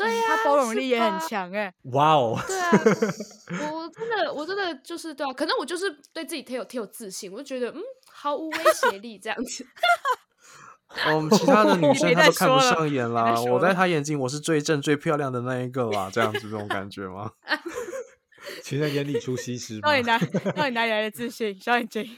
[0.00, 1.72] 对呀、啊，他包容力也很强哎！
[1.92, 2.38] 哇哦！
[2.46, 2.70] 对啊，
[3.72, 7.80] 我真的，我真的就是对啊，可能我就是对自己挺有挺有自信，我就觉得嗯，
[8.10, 9.66] 毫无威胁力这样子。
[11.14, 17.30] 我们其他的女生她都看不上眼啦，我在她眼睛我是最正最漂亮的那一个啦，这样子这种感觉吗？
[18.64, 21.56] 情人眼里出西施，到底哪到底哪里来的自信？
[21.60, 22.16] 小眼睛。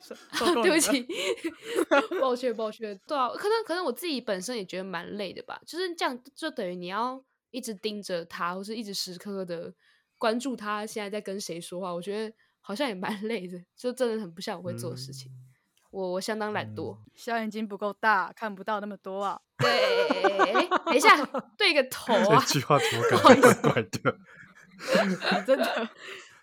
[0.62, 1.06] 对不起，
[2.20, 2.98] 抱歉抱歉。
[3.06, 9.72] 对啊，可能可能我自己本身也觉得蛮累的吧，就是这样，就等于你要一直盯着他，或是一直时刻刻的
[10.18, 11.92] 关注他现在在跟谁说话。
[11.92, 15.30] 我觉得好像也蛮 累的，就真的很不像我会做的事情。
[15.32, 15.44] 嗯、
[15.90, 19.40] 我我相当懒惰，小眼睛不够大，看不到那么多啊。
[19.58, 21.16] 对，等一下，
[21.56, 22.44] 对个头啊！
[22.46, 24.18] 这句话怎么感觉怪怪的？
[25.46, 25.88] 真的。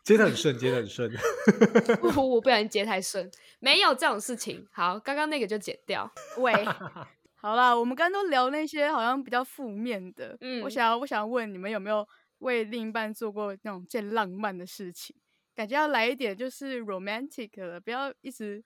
[0.03, 1.09] 接得很顺，接得很顺。
[2.03, 3.29] 我我不小心接太顺，
[3.59, 4.67] 没有这种事情。
[4.71, 6.11] 好，刚刚那个就剪掉。
[6.37, 6.53] 喂，
[7.35, 10.37] 好啦，我们刚刚都聊那些好像比较负面的。
[10.41, 12.05] 嗯，我想要，我想要问你们有没有
[12.39, 15.15] 为另一半做过那种最浪漫的事情？
[15.55, 18.61] 感觉要来一点就是 romantic 的，不要一直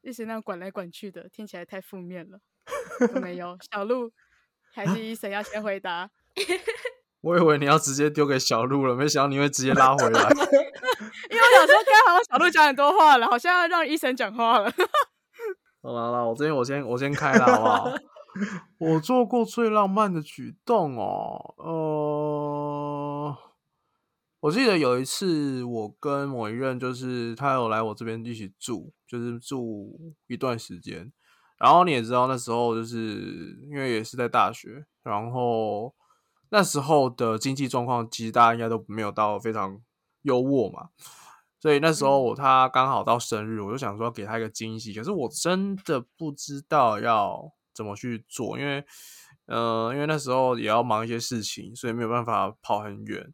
[0.00, 2.40] 一直那样管来管去的，听起来太负面了。
[3.14, 4.10] 有没有， 小鹿
[4.72, 6.10] 还是 Eason 要先回答？
[7.22, 10.20] 我以为你要直接丢给小鹿了，没想到你会直接拉回来。
[11.30, 14.68] 因为我想说，刚好小鹿讲很多话了，好像要让医生讲话了。
[15.82, 17.92] 好了好了，我这边我先我先开了，好不好？
[18.78, 23.36] 我做过最浪漫的举动哦，呃，
[24.40, 31.12] 我记得有一次，我跟某一任就是他有来我这边一起住，就是住一段时间。
[31.58, 35.94] 然后你也知道，那时候就是因为也是在大学，然后。
[36.54, 39.80] 那时候的经济状况，其实大家应该都没有到非常
[40.20, 40.90] 优渥嘛，
[41.58, 48.84] 所以那时候我他刚好到生日，我就想说要给他一个惊喜，可是我真的不知道要怎么去做，因为，
[49.46, 53.32] 呃，因为那时候也要忙一些事情，所以没有办法跑很远。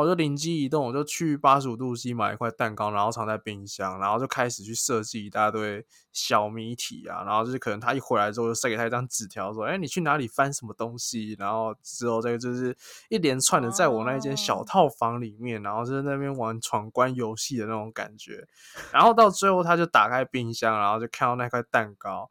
[0.00, 7.24] 我就灵机一动，我就去八十五度 C 买一块蛋糕，然后藏在冰箱，然后就开始去设计一大堆小谜题啊。
[7.24, 12.76] 然后就是可能他一回来之后，就塞给他一张纸条，说：“哎、欸，你去哪里翻什么东西？”然后之后这个就是
[13.08, 18.46] 一连串的在我那一间小套房里面，然后就是在那边玩闯关游戏的那种感觉。
[18.92, 22.28] 然后到最后，他就打开冰箱，然后就看到那块蛋糕。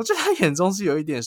[0.00, 1.20] 我觉得他眼中是有一点，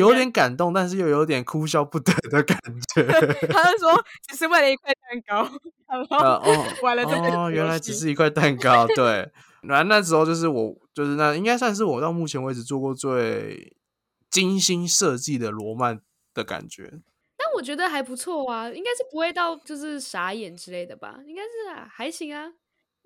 [0.00, 2.58] 有点感动，但是又有点哭笑不得的感
[2.92, 3.04] 觉。
[3.46, 5.48] 他就说，只是为了一块蛋糕，
[5.86, 6.52] 然后
[6.82, 8.84] 玩了这么哦，原来只是一块蛋糕。
[8.88, 9.30] 对，
[9.62, 13.76] 然后那时候就是我，就是那应该算是我到目前为止做过最
[14.28, 16.00] 精心设计的罗曼
[16.34, 16.90] 的感觉。
[17.36, 21.20] 但我觉得还不错啊，应该是不会到就是傻眼之类的吧？
[21.24, 22.48] 应该是啊，还行啊。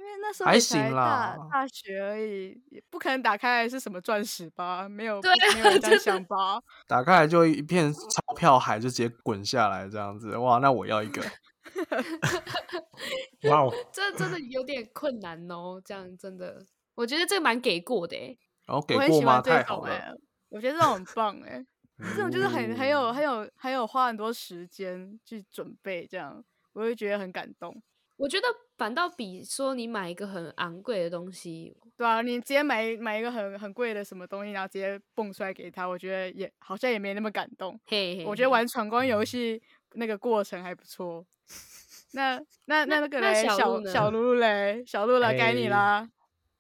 [0.01, 4.89] 因为那时候还行啦，大学而已，也不可能打开来是什么钻石吧？
[4.89, 6.59] 没有，对，没有这样想吧？
[6.89, 10.35] 打开来就一片钞票海，就直接滚下来这样子。
[10.39, 11.23] 哇，那我要一个。
[13.51, 15.79] 哇哦，这真的有点困难哦。
[15.85, 18.39] 这样真的，我觉得这个蛮给过的诶。
[18.67, 19.43] 然后给过吗？
[19.43, 20.17] 太好了，
[20.49, 21.63] 我觉得这种很棒诶。
[22.17, 26.43] 这种就是很很有很有很有花很多时间去准备，这样
[26.73, 27.83] 我会觉得很感动。
[28.21, 28.47] 我觉得
[28.77, 37.81] 反倒比说你买一个很昂贵的东西，对啊，你直接买买一个很很贵的什么东西，然后直接蹦出来给他，我觉得也好像也没那么感动。
[37.87, 39.63] 嘿，嘿，嘿，我觉得玩闯关游戏
[39.95, 41.25] 那个过程还不错。
[42.13, 46.07] 那那那那个嘞，小小鹿嘞，小鹿 了，该你啦。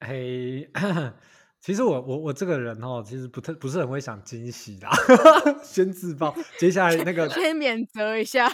[0.00, 0.70] 嘿，
[1.60, 4.88] 其实我我我这个人哦，其实不太不是很会想惊喜的，
[5.62, 6.34] 先自爆。
[6.58, 8.50] 接下来那个先免责一下。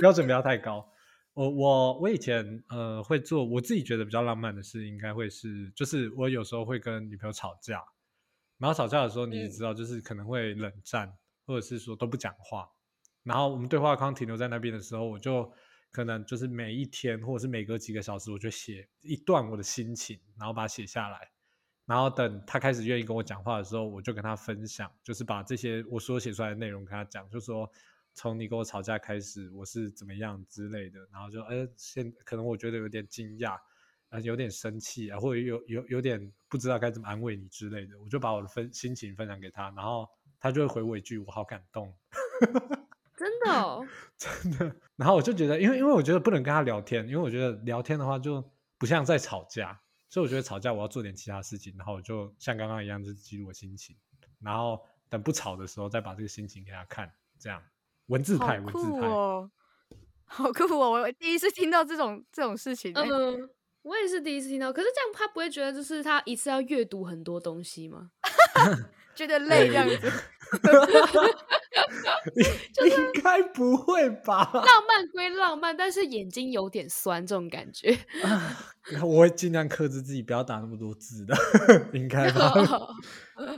[0.00, 0.88] 标准不要太高。
[1.36, 7.84] 我我我以前呃会做我自己觉得比较浪漫的事，应该会是就是我有时候会跟女朋友吵架，
[8.56, 11.14] 然后吵架的时候你也知道，就是可能会冷战，
[11.44, 12.66] 或者是说都不讲话。
[13.22, 15.52] 然后我们对话框停留在那边的时候，我就
[15.90, 21.30] 可能就是每一天或者是每隔几个小时，我就写一段我的心情，然后把它写下来。
[21.84, 27.70] 然后等他开始愿意跟我讲话的时候，我就跟他分享，就是把这些我所写出来的内容跟他讲，就说
[28.16, 30.98] 从你跟我吵架开始，我是怎么样之类的。
[31.12, 33.56] 然后就呃，现可能我觉得有点惊讶，
[34.08, 37.96] 呃，有点生气啊，或者有有有点不知道该怎么安慰你之类的。
[38.00, 40.08] 我就把我的分心情分享给他，然后
[40.40, 41.94] 他就会回我一句：“我好感动。
[43.16, 43.86] ”真的哦，
[44.16, 44.76] 真的。
[44.96, 48.42] 然后我就觉得，因为因为我觉得不能跟他聊天，因为我觉得聊天的话就
[48.78, 49.78] 不像在吵架。
[50.08, 53.94] 所以我觉得吵架我要做点其他事情，然后我就像刚刚一样，就是记录我心情，
[54.40, 57.62] 然后等不吵的时候再把这个心情给他看，这样
[58.06, 59.06] 文字派，文字派，
[60.28, 60.90] 好酷哦！
[60.90, 63.48] 我第一次听到这种这种事情，欸，嗯，
[63.82, 64.72] 我也是第一次听到。
[64.72, 68.10] 可是这样他不会觉得就是他一次要阅读很多东西吗？
[69.14, 69.96] 觉得累这样子。
[72.72, 74.50] 就 是应该不会吧？
[74.52, 77.96] 浪漫归浪漫，但是眼睛有点酸，这种感觉。
[79.02, 81.34] 我会尽量克制自己，不要打那么多字的，
[81.92, 82.52] 应该吧？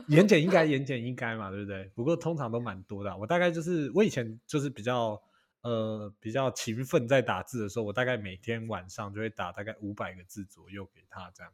[0.09, 1.91] 言简意赅，言简意赅嘛，对不对？
[1.95, 3.17] 不过通常都蛮多的。
[3.17, 5.21] 我大概就是，我以前就是比较
[5.63, 11.53] 呃比较勤奋，在打字的时候，我大概每天晚上就会打大概五百个字左右给他，这样，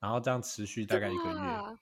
[0.00, 1.78] 然后这样持续大概一个月。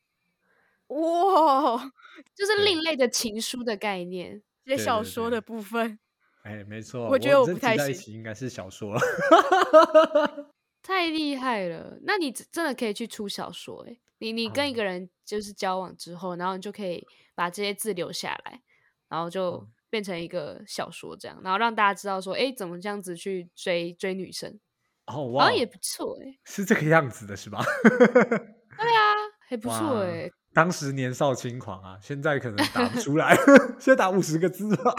[0.91, 1.93] 哇，
[2.34, 5.99] 就是另类的情书的概念，写小说的部分。
[6.43, 8.14] 哎，没错，我觉得我不太行。
[8.14, 9.01] 应该是小说了，
[10.82, 11.99] 太厉害了。
[12.03, 13.99] 那你真的可以去出小说哎！
[14.18, 18.62] 你你跟一个人就是交往之后，嗯、然后你就可以把这些字留下来，
[19.09, 24.59] 然后就变成一个小说这样，然后让大家知道说，哎，怎么这样子去追追女生？
[25.07, 27.62] 哦，哇，好像也不错哎，是这个样子的，是吧？
[27.84, 29.14] 对啊，
[29.47, 30.30] 还不错哎。
[30.53, 33.36] 当时年少轻狂啊，现在可能打不出来，
[33.78, 34.94] 现在打五十个字吧。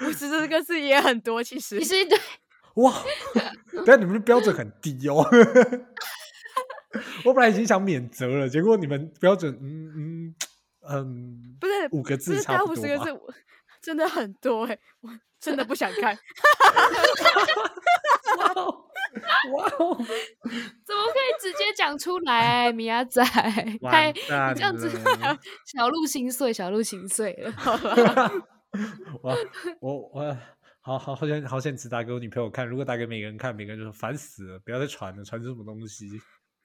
[0.00, 1.78] 五十个字也很多，其实。
[1.80, 2.18] 其实对。
[2.74, 2.92] 哇，
[3.86, 5.26] 但你们的标准很低哦。
[7.24, 10.34] 我本来已经想免责了，结果你们标准，嗯嗯
[10.88, 12.72] 嗯，不是五个字差不多。
[12.74, 13.20] 五十个字
[13.80, 16.14] 真的很多哎，我真的不想看。
[18.38, 18.54] 哇
[19.78, 19.96] 哦！
[20.84, 23.22] 怎么可以直接讲出来，米亚仔？
[23.82, 24.90] 太这样子，
[25.66, 27.52] 小鹿心碎，小鹿心碎了。
[29.22, 29.36] 我
[29.80, 30.38] 我我，
[30.80, 32.66] 好好好想好想只打给我女朋友看。
[32.66, 36.08] 如果打给每个人看，每个人就说烦死了，不要再传了，传什么东西？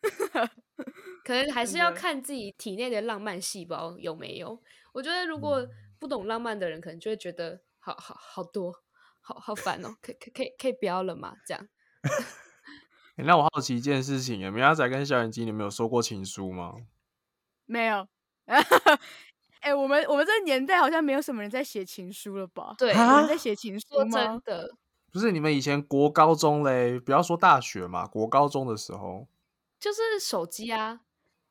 [1.25, 4.61] 可能还是要看自己体内的浪漫细胞有没有。
[4.93, 5.67] 我觉得如果
[5.99, 8.73] 不懂浪漫的人，可能就会觉得好好好多，
[9.19, 9.89] 好好烦哦。
[10.01, 11.35] 可可可以可以不要了吗？
[11.45, 11.67] 这样。
[13.17, 16.75] 欸、那我好奇一件事情，米亚仔跟小眼睛，你们有收过情书吗？
[17.65, 18.07] 没有。
[18.45, 18.61] 哎、
[19.61, 22.75] 欸，我们我们这个年代好像没有什么人在写情书了吧？
[22.77, 24.11] 对，有人在写情书吗？
[24.11, 24.75] 真的。
[25.11, 29.27] 不是你们以前国高中嘞，不要说大学嘛，国高中的时候，
[29.79, 31.01] 就是手机啊。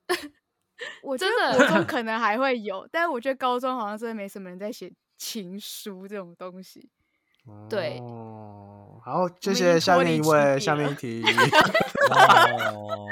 [1.03, 6.89] 我觉得国中可能还会有，但是我觉得高中好像真的没什么人在写情书这种东西。
[7.69, 8.01] 对。
[9.07, 11.23] 好，谢谢下面一位，下面一题。
[12.11, 13.07] 哦，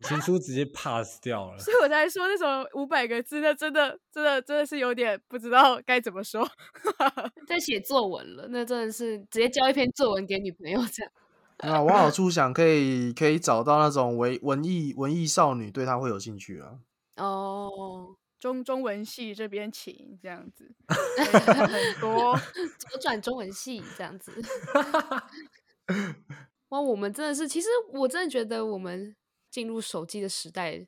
[0.00, 1.58] 情书直接 pass 掉了。
[1.58, 6.48] 所以我才说那种五百个字，那真的，真的，真的是有点不知道该怎么说。
[7.46, 11.12] 在写作文了，那真的是直接交一篇作文给女朋友这样。
[11.58, 16.78] 啊，往好处想可以可以找到那种文文艺文艺少女，对她会有兴趣啊。
[17.16, 18.16] 哦。
[18.44, 22.38] 中中文系这边请这样子， 很 多
[22.78, 24.30] 左转中文系这样子。
[26.68, 29.16] 哇，我们真的是，其实我真的觉得我们
[29.50, 30.86] 进入手机的时代，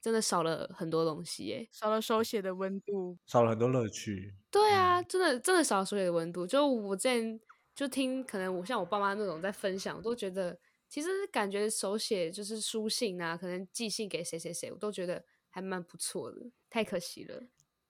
[0.00, 4.34] 真的少了很多东西耶，少了手写的温度，少了很多乐趣。
[4.50, 6.46] 对啊，真的真的少了手写的温度。
[6.46, 7.38] 就我之前
[7.74, 15.22] 就听，可能我像我爸妈那种在分享，我都觉得其实感觉手写就是书信啊，可能寄信给谁谁谁，我都觉得。
[15.56, 17.40] 还蛮不错的，太可惜了。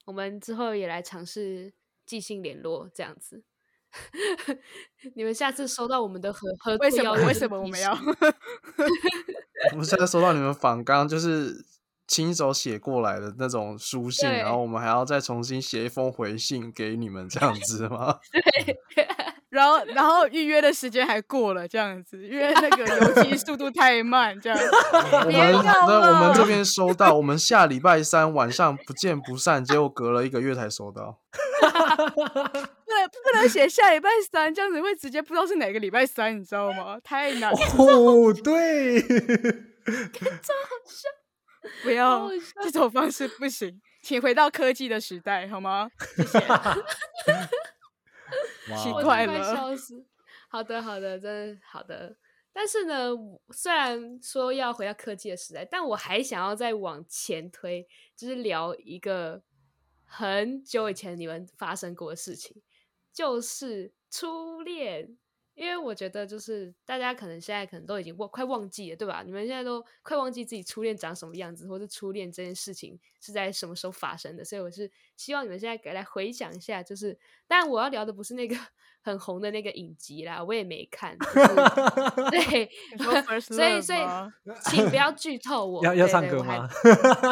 [0.05, 1.72] 我们之后也来尝试
[2.05, 3.43] 寄信联络这样子。
[5.14, 7.95] 你们下次收到我们的合合为什么为什么我们要？
[9.72, 11.64] 我们现在收到你们访纲，就是
[12.07, 18.18] 亲手写过来的那种书信，然后我们还要再重新写一封回信给你们这样子吗？
[18.95, 19.24] 对。
[19.55, 24.64] 然后，然后预约的时间还过了，这样子，因为那个邮寄速度太慢，这样子。
[25.24, 31.20] 我们那我们这边收到，我们下礼拜三晚上不见不散，结果隔了一个月才收到。
[31.64, 36.98] 对，不能写下礼拜三，这样子会直接不知道是哪个礼拜三，你知道吗？
[37.05, 37.59] 太难了。
[37.78, 39.14] 哦，对，这
[39.86, 41.09] 好笑。
[41.82, 42.28] 不要
[42.62, 45.88] 这种方式不行，请回到科技的时代好吗？
[46.16, 46.38] 谢谢。
[48.83, 50.05] 奇怪了，笑死。
[50.49, 52.16] 好的，好的，真的好的。
[52.53, 53.11] 但是呢，
[53.51, 59.43] 虽然说要回到科技的时代，但我还想要再往前推，就是聊一个
[60.05, 62.62] 很久以前你们发生过的事情，
[63.12, 65.18] 就是初恋。
[65.55, 69.22] 因为我觉得，就是大家可能现在可能都已经忘快忘记了，对吧？
[69.24, 74.44] 你们现在都快忘记自己初恋长什么样子，或是初恋这件事情是在什么时候发生的。
[74.44, 78.57] 所以我是希望你们现在来回想一下，就是，但我要聊的不是那个
[79.05, 81.16] 很红的那个影集啦，我也没看。
[81.18, 81.46] 就是、
[82.32, 82.68] 对，
[83.40, 84.00] 所以所以
[84.64, 85.84] 请不要剧透我。
[85.84, 86.68] 要要唱歌吗？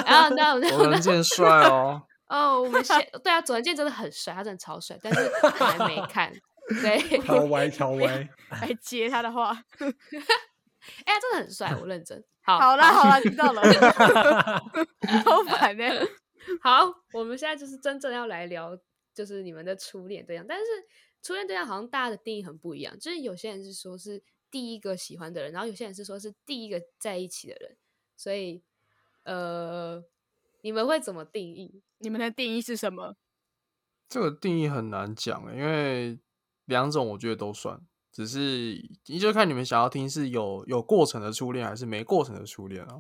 [0.07, 2.03] 啊，那那佐藤健帅哦。
[2.29, 6.33] 哦，我们现对啊，左藤健真的很帅，他真的超帅，但是我还没看。
[6.83, 9.51] 对，超歪 超歪，来接他的话。
[11.05, 12.23] 哎、欸，真的很帅，我认真。
[12.41, 13.63] 好，好了好了，知道了。
[15.25, 15.85] 好烦呢。
[16.61, 18.77] 好，我们现在就是真正要来聊，
[19.15, 20.45] 就是你们的初恋对象。
[20.45, 20.65] 但是
[21.23, 27.77] 初恋对象好像大家的定义很不一样，就是有些人是说是第一个喜欢的人，然后有些人是说是第一个在一起的人。
[28.17, 28.61] 所以，
[29.23, 30.03] 呃，
[30.63, 31.81] 你们会怎么定义？
[31.99, 33.15] 你们的定义是什么？
[34.09, 36.19] 这个定义很难讲，因为。
[36.73, 42.99] 两种我觉得都算，只是你就看你们想要听是有有过程的初恋，还是没过程的初恋啊？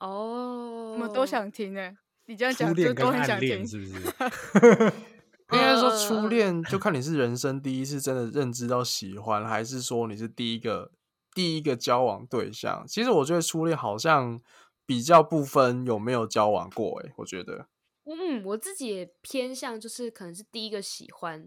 [0.00, 1.96] 哦，我们都想听诶，
[2.26, 3.92] 你这样讲就都很想听，是不是？
[5.52, 10.90] 应该说初恋就看你是人生第一次真的认知到喜欢，还是说你是第一个
[11.34, 12.84] 第一个交往对象。
[12.88, 14.40] 其实我觉得初恋好像
[14.86, 17.68] 比较不分有没有交往过，诶，我觉得，
[18.04, 21.46] 嗯，我自己也偏向就是可能是第一个喜欢。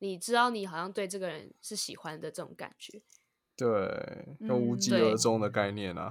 [0.00, 3.00] 你知道，你好像对这个人是喜欢的这种感觉，
[3.54, 6.10] 对，有无疾而终的概念啊。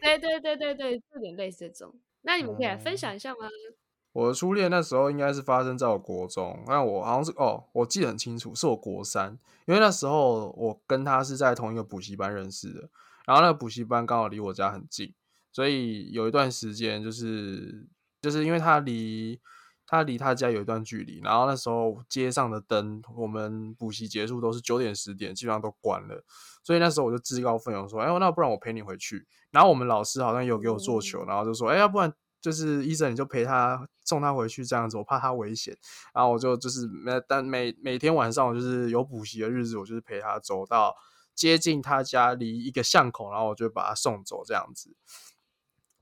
[0.00, 1.94] 对对对对对，有点类似这种。
[2.22, 3.46] 那你们可以来分享一下吗？
[3.46, 3.76] 嗯、
[4.12, 12.88] 我的初恋那时候应该是发生在我国中，那我好像是哦，我记得很清楚，是我国三，因为那时候我跟他是在同一个补习班认识的，
[13.26, 15.14] 然后那个补习班刚好离我家很近，
[15.52, 17.86] 所以有一段时间就是
[18.22, 19.38] 就是因为他离。
[19.90, 26.22] 他离他家有一段距离，然后那时候街上的灯，我们补习结束都是九点十点，基本上都关了，
[26.62, 35.74] 所以那时候我就自告奋勇说：“哎，那不然我陪你回去。”然后我们老师好像有给我做球，然后就说：“哎，要不然就是医生你就陪他送他回去这样子，我怕他危险。”
[36.12, 40.94] 然后我就就是每但每每天晚上我就是有补习的日子，我就是陪他走到
[41.34, 44.94] 接近他家离一个巷口，然后我就把他送走这样子，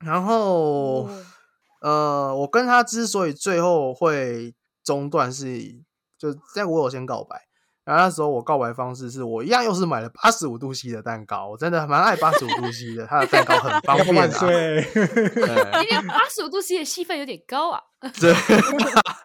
[0.00, 1.04] 然后。
[1.08, 1.24] 嗯
[1.80, 5.46] 呃，我跟他之所以最后会中断，是
[6.18, 7.36] 就在我有先告白，
[7.84, 14.38] 然后那时候我告白方式是我一样又是买了八十五度 C 的蛋糕，我真的蛮爱八十五度 C 的，他的蛋糕很 方便啊。
[14.40, 17.80] 对， 今天八十五度 C 的戏份有点高啊。
[18.20, 18.32] 对，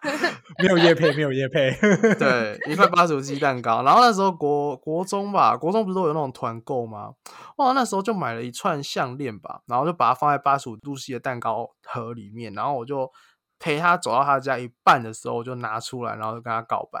[0.58, 1.70] 没有叶配，没有叶配。
[2.18, 7.12] 对，一块八十五鸡蛋糕，然后那时候国国中吧，国中不是都有那种团购吗？
[7.56, 13.10] 哇，那时候就买了一串项链吧，然后就把它放在八十五度 C 的蛋糕盒里面，然后我就
[13.58, 17.00] 陪他走到他家一半的时候，我就拿出来，然后就跟他告白。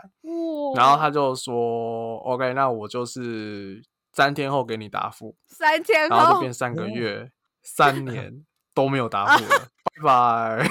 [0.76, 3.82] 然后他就说：“OK，那我就是
[4.12, 7.30] 三天后给你答复。”三天后，然后就变三个月，
[7.62, 8.44] 三年
[8.74, 9.66] 都没有答复了，
[10.00, 10.68] 拜拜。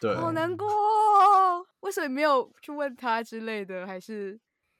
[0.00, 3.86] 对，好难过哦，为什么没有去问他之类的？
[3.86, 4.38] 还是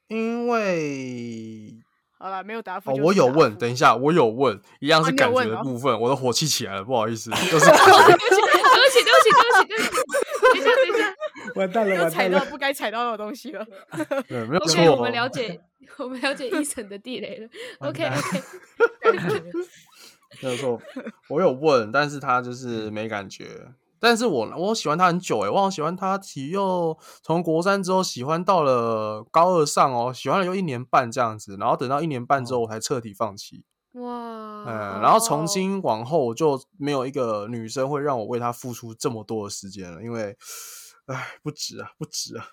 [0.09, 1.75] 因为
[2.19, 2.91] 好了，没有答复。
[2.91, 5.99] 哦，我有问，等一下，我有问，一样是感觉的部分。
[6.01, 10.01] 我的火气起来了，不好意思， 就是对不起， 对不起，对不起，对不起，对不起，
[10.53, 11.15] 等一下，等一下，
[11.55, 13.67] 完蛋了，又踩到不该踩到的东西了。
[14.29, 14.81] 对，没有错。
[14.81, 15.61] OK，我们了解，
[15.99, 17.49] 我们了解一层的地雷了。
[17.79, 18.43] OK，OK，
[20.43, 20.81] 没有错，
[21.29, 23.45] 我有问，但是他就是没感觉。
[24.01, 33.65] 但是我我喜欢他很久诶，我好喜欢他，体又从国三之后喜欢到了高二上哦，喜欢了又一年半这样子，然后等到一年半之后我才彻底放弃。
[33.93, 40.37] 哇，嗯，然后从今往后我就没有一个女生会让我为她付出这么多的时间了，因为，
[41.07, 42.47] 唉，不值啊，不值啊。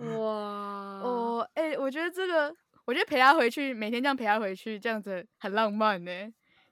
[0.00, 6.10] 哇，哦，哎，我觉得这个，我觉得陪她回去，每天这样陪她回去，这样子很浪漫呢。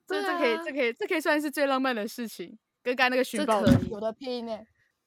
[0.07, 2.59] 这这可以，这可以，这可以算是最浪漫的事情。
[2.87, 4.57] 跟刚那个寻宝有的拼呢，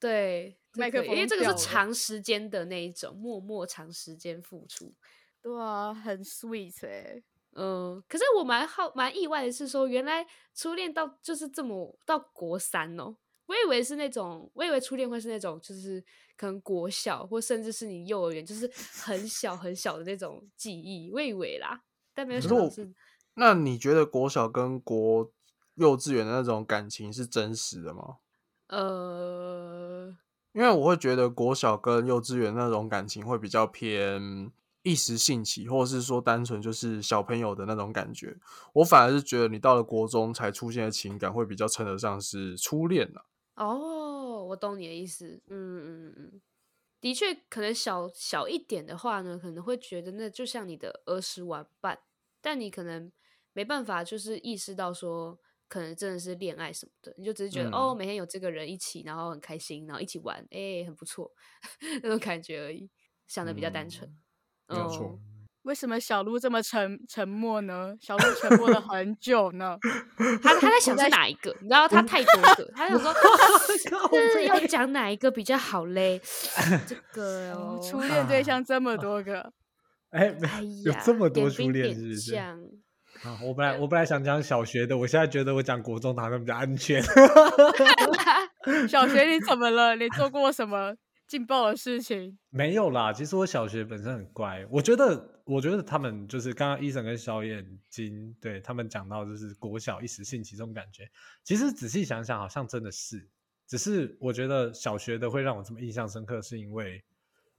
[0.02, 4.94] 对，麦克风，因为这个是长时间的那一种，默默长时间付出，
[5.42, 7.24] 对啊，很 sweet 哎、欸，
[7.54, 13.16] 嗯，可是我蛮好蛮意外的是说，原来初恋到就是这么到国三哦，
[13.46, 16.04] 我以为是那种，我以为初恋会是那种，就是
[16.36, 21.10] 可能国小或甚至是你幼儿园，就是很小很小的那种记忆。
[21.14, 21.82] 我以为啦，
[22.14, 22.94] 但没有想到是。
[23.36, 25.32] 那你觉得国小跟国
[25.80, 28.18] 幼稚园的那种感情是真实的吗？
[28.68, 30.16] 呃，
[30.54, 34.52] 因为我会觉得国小跟幼稚园那种感情会比较偏
[34.84, 38.38] 一时兴起，或者是说单纯就是小朋友的那种感觉。
[38.74, 43.26] 我反而是觉得你到了国中才出现的情感会比较称得上是初恋了。
[43.56, 45.42] 哦，我懂你的意思。
[45.48, 45.52] 嗯
[46.08, 46.42] 嗯嗯，
[47.02, 52.00] 的确，可能小小一点的话呢，可能会觉得那就像你的儿时玩伴，
[52.42, 53.12] 但你可能
[53.54, 55.40] 没办法就是意识到说，
[55.70, 61.32] 可能真的是恋爱什么的，你就只是觉得、嗯、哦，每天有这个人一起，然后很开心，然后一起玩，哎、欸，很不错
[62.04, 62.90] 那种感觉而已，
[63.28, 64.14] 想的比较单纯。
[64.68, 65.06] 没有错。
[65.06, 65.20] 哦
[65.64, 67.94] 为什么小鹿这么沉沉默呢？
[68.00, 69.78] 小鹿沉默了很久呢。
[70.42, 71.54] 他他在想是哪一个？
[71.62, 73.14] 你知道他太多个，他想说
[74.34, 76.20] 是要讲哪一个比较好嘞？
[76.88, 79.52] 这个哦，初恋对象这么多个，
[80.12, 80.34] 哎，
[80.86, 82.34] 有这么多初恋是不是？
[83.24, 87.02] 啊，我本来我本来想讲小学的，我现在觉得我讲国中好像比较安全。
[88.88, 89.96] 小学你怎么了？
[89.96, 90.96] 你做过什么？
[91.28, 101.08] 劲爆的事情没有啦，其实我小学本身很乖，我觉得，我觉得他们就是刚刚医生跟小眼睛对他们讲到，就是国小一时兴起这种感觉。
[101.44, 103.30] 其实仔细想想，好像真的是，
[103.68, 107.00] 只是我觉得小学的会让我这么印象深刻，是因为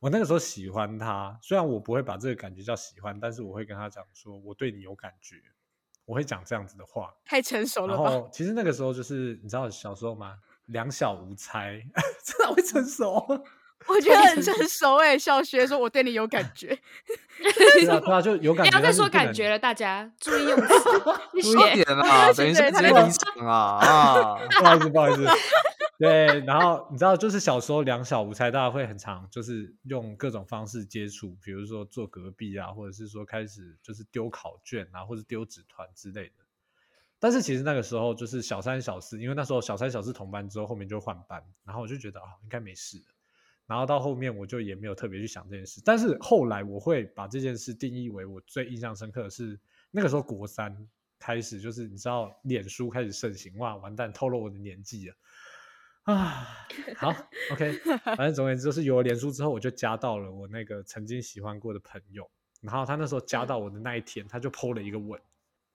[0.01, 5.36] 我那个时候喜欢他，虽然我不会把这个感觉叫喜欢，但是我会跟他讲说我对你有感觉，
[6.07, 7.14] 我会讲这样子的话。
[7.24, 8.28] 太成熟了吧？
[8.32, 10.36] 其实那个时候就是你知道小时候吗？
[10.66, 11.82] 两小无猜，
[12.24, 13.24] 真的会成熟。
[13.88, 16.68] 我觉得很成 熟哎，小学说我对你有感觉，
[17.38, 18.70] 对啊，对啊，就有感觉。
[18.70, 20.66] 不要再说感觉了，大家注意用词，
[21.42, 24.38] 注意点啊，等一下直接离场啊啊！
[24.59, 25.26] 不好意思，不好意思。
[26.09, 36.44] 对，然后你知道，就是小时候两小无猜，大家会很常就是用各种方式接触，比如说坐隔壁啊，或者是说开始就是丢考卷啊，或者丢纸团之类的。
[37.18, 43.05] 但是其实那个时候就是小三小四，因为那时候小三小四同班之后，后面就换班，然后我就觉得啊，应该没事。
[43.66, 50.88] 然后到后面我就也没有特别去想这件事，但是后来我会把这件事定义为我最印象深刻的是那个时候国三
[51.18, 55.14] 开始，就是你知道脸书开始盛行，哇，完蛋，透露我的年纪了
[56.05, 56.57] 啊！
[56.96, 57.14] 好，
[57.53, 57.72] OK，
[58.05, 62.28] 反正总而言之就是有了脸书之后，我就加到了我那个曾经喜欢过的朋友，
[62.61, 65.20] 然后他那时候加到我的那一天，他就 po 了一个文，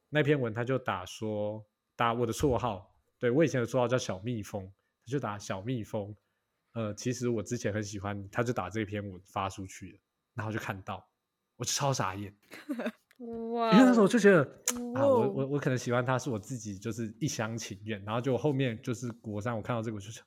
[0.09, 1.63] 那篇文他就打说
[1.95, 4.65] 打我的绰号，对，我以前的绰号叫小蜜蜂，
[5.05, 6.15] 他就打小蜜蜂。
[6.73, 9.99] 呃，其实我之前很喜欢你，他就打这篇文发出去了，
[10.33, 11.07] 然后就看到，
[11.55, 12.35] 我就超傻眼，
[13.17, 13.71] 哇！
[13.71, 14.41] 因为那时候我就觉得
[14.93, 20.23] 啊，我我我可能喜欢他是我自己就是一厢情愿，然后就后面就是国三我看到这个我就想，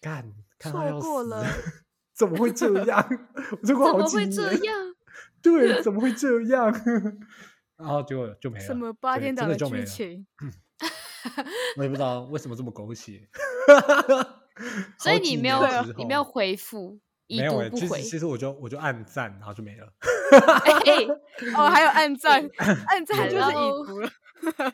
[0.00, 1.44] 干，看错过了，
[2.14, 3.04] 怎么会这样？
[3.60, 4.94] 我这过好几年，怎么会这样？
[5.42, 6.72] 对，怎么会这样？
[7.76, 10.26] 然后结果就没了，什么八天档的剧情？
[11.76, 13.28] 我也不知道为什么这么狗血。
[14.98, 15.58] 所以你没有，
[15.96, 17.00] 你没有回复，
[17.38, 19.86] 没有哎、欸，其实其实我就我就按赞，然后就没了。
[20.84, 21.06] 欸、
[21.56, 22.48] 哦，还有按赞，
[22.86, 24.10] 按赞 就是已读了，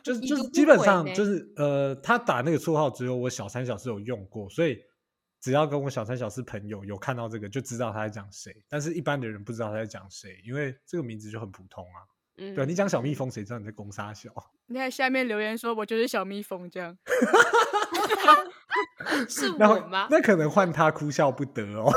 [0.03, 4.77] 就是就是基本上就是呃，他打那个绰号只有我小三小四有用过，所以
[5.39, 8.51] 只要跟我小三小四朋友有看到这个，就知道他在讲谁。
[8.67, 12.01] 但是一般的人不知道他在讲谁，因为这个名字就很普通啊。
[12.37, 14.29] 嗯，对，你讲小蜜蜂，谁知道你在攻杀小？
[14.67, 16.97] 你看下面留言说，我就是小蜜蜂这样。
[19.27, 20.07] 是我吗？
[20.11, 21.91] 那可能换他哭笑不得哦。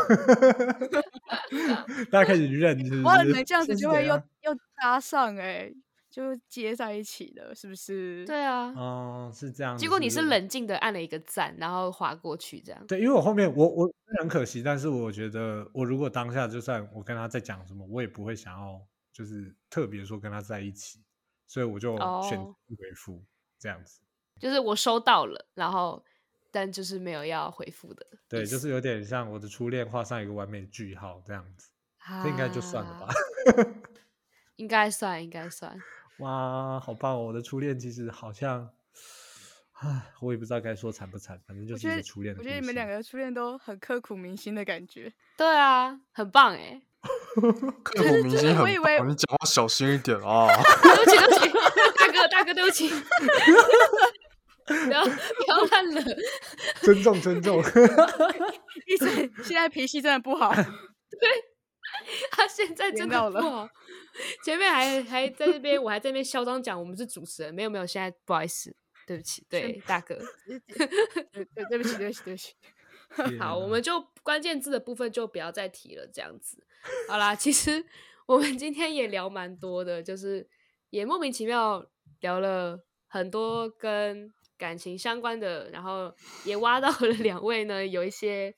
[2.11, 3.03] 大家开始认，是不是？
[3.03, 5.75] 哇，你们这样子就会又又搭上哎、欸，
[6.11, 8.25] 就接在一起了，是不是？
[8.25, 9.77] 对啊，哦，是这样。
[9.77, 12.87] 结果你是冷静的按了一个赞，然后划过去这样。
[12.87, 18.81] 对，因为我后面我我很可惜，但是我觉得我如果当下就算我跟他在讲什么，我也不会想要
[19.13, 21.03] 就是特别说跟他在一起，
[21.47, 23.25] 所以我就选择回复
[23.59, 24.01] 这样子。
[24.39, 26.05] 就是我收到了，然后。
[26.53, 33.09] 但就是没有要回复的，对，就是有点像我的初恋画上一个完美句号这样子，啊、这应该就算了吧？
[34.57, 35.81] 应该算，应该算。
[36.19, 37.27] 哇，好棒哦！
[37.27, 38.69] 我的初恋其实好像，
[39.75, 42.35] 唉，我也不知道该说惨不惨，反正就是初恋。
[42.37, 45.15] 我觉得你们两个初恋都很刻骨铭心的感觉。
[45.37, 46.83] 对啊，很棒哎！
[47.83, 50.49] 刻骨铭心很，我以为你讲话小心一点啊！
[50.83, 51.51] 对不起，对不起，
[51.99, 52.91] 大哥，大哥，对不起。
[54.67, 55.11] 不要不
[55.49, 56.03] 要乱了，
[56.83, 57.61] 尊重尊重。
[58.87, 59.09] 医生
[59.43, 61.29] 现在脾气真的不好， 对，
[62.31, 63.69] 他现在真的不好。
[64.45, 68.73] 前面还还在那边，我还在那边嚣张讲我们是主持人，没有没有，现在不好意思，
[69.09, 70.15] 对不起，对大哥，
[71.33, 72.53] 对对对不起，对不起，对不起。
[73.39, 76.63] 好，我们就关键字的部分就不要再提了，这样子。
[77.09, 77.85] 好啦，其实
[78.27, 80.49] 我们今天也聊蛮多的，就是
[80.91, 81.85] 也莫名其妙
[82.21, 88.55] 聊了很多跟感情相关的，然后也挖到了两位呢有一些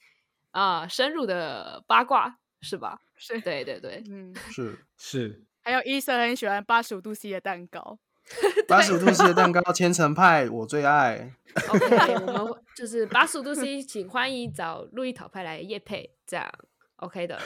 [0.51, 3.01] 啊、呃、深入的八卦，是吧？
[3.17, 5.45] 是，对对对，嗯，是是。
[5.63, 7.99] 还有医生很喜欢八十五度 C 的蛋糕。
[8.69, 11.35] 八十五度 C 的蛋糕，千层派我最爱。
[11.69, 16.51] OK，我们就是八十五度 C，请欢迎找路易讨派来夜配，这样
[16.97, 17.39] OK 的。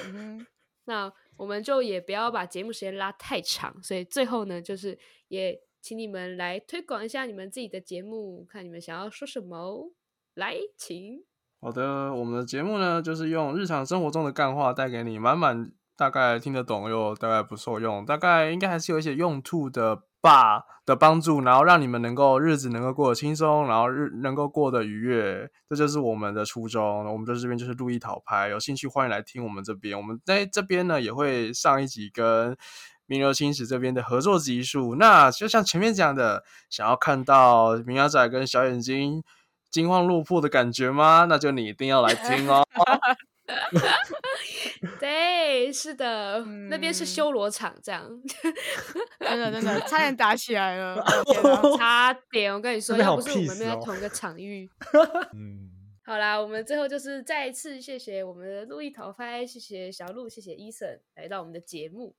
[0.84, 4.96] 那我们就也不要把节目时间拉太长，所以最后呢，就是
[5.26, 9.92] 也请你们来推广一下你们自己的节目，看你们想要说什么。
[10.34, 11.24] 来，请。
[11.60, 20.04] 好的，我们的节目呢，就是用日常生活中的干话带给你满满，大概听得懂又大概不受用，大概应该还是有一些用处的。
[20.20, 27.04] 爸的帮助，然后让你们能够日子能够过得轻松，然后日能够过得愉悦，这就是我们的初衷。
[27.12, 29.96] 我们在这边就是路易讨拍，有兴趣欢迎来听我们这边。
[29.96, 32.56] 我们在这边呢也会上一集跟
[33.06, 34.96] 名流青史这边的合作集数。
[34.96, 39.22] 那就像前面讲的，想要看到明亚仔跟小眼睛
[39.70, 41.26] 惊慌落魄的感觉吗？
[41.28, 42.64] 那就你一定要来听哦。
[44.98, 48.08] 对，是的，嗯、那边是修罗场，这样，
[49.20, 51.04] 真的真的差点打起来了，
[51.78, 54.68] 差点，我跟你说，要不是我们没有在同一个场域。
[55.34, 55.70] 嗯，
[56.04, 62.14] 好啦，我们最后就是再一次谢谢我们的路易讨拍，谢谢小鹿，谢谢 Eason 来到我们的节目，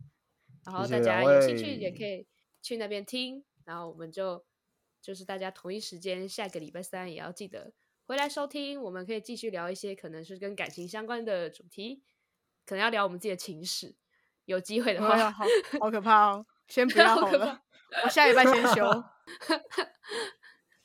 [0.65, 2.25] 然后大家有兴趣也可以
[2.61, 4.45] 去那边听，然后我们就
[5.01, 7.73] 就是大家同一时间下个礼拜三也要记得
[8.07, 12.01] 回来收听，我们可以继续聊一些可能是跟感情相关的主题。
[12.65, 13.93] 可能要聊我们自己的情史，
[14.45, 15.43] 有机会的话，好
[15.81, 16.45] 好可怕哦！
[16.69, 17.61] 先 不要好了，
[18.05, 18.85] 我下礼拜先休。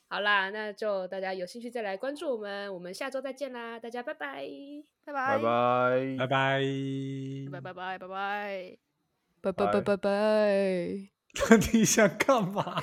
[0.09, 3.79] 好啦，那就大家有兴趣再来关注我们，我们下周再见啦！
[3.79, 4.45] 大家拜拜，
[5.05, 6.61] 拜拜，拜拜，拜拜，
[7.51, 7.97] 拜拜，拜拜，
[9.41, 11.59] 拜拜，拜拜，拜拜，拜。
[11.71, 12.81] 你想干嘛？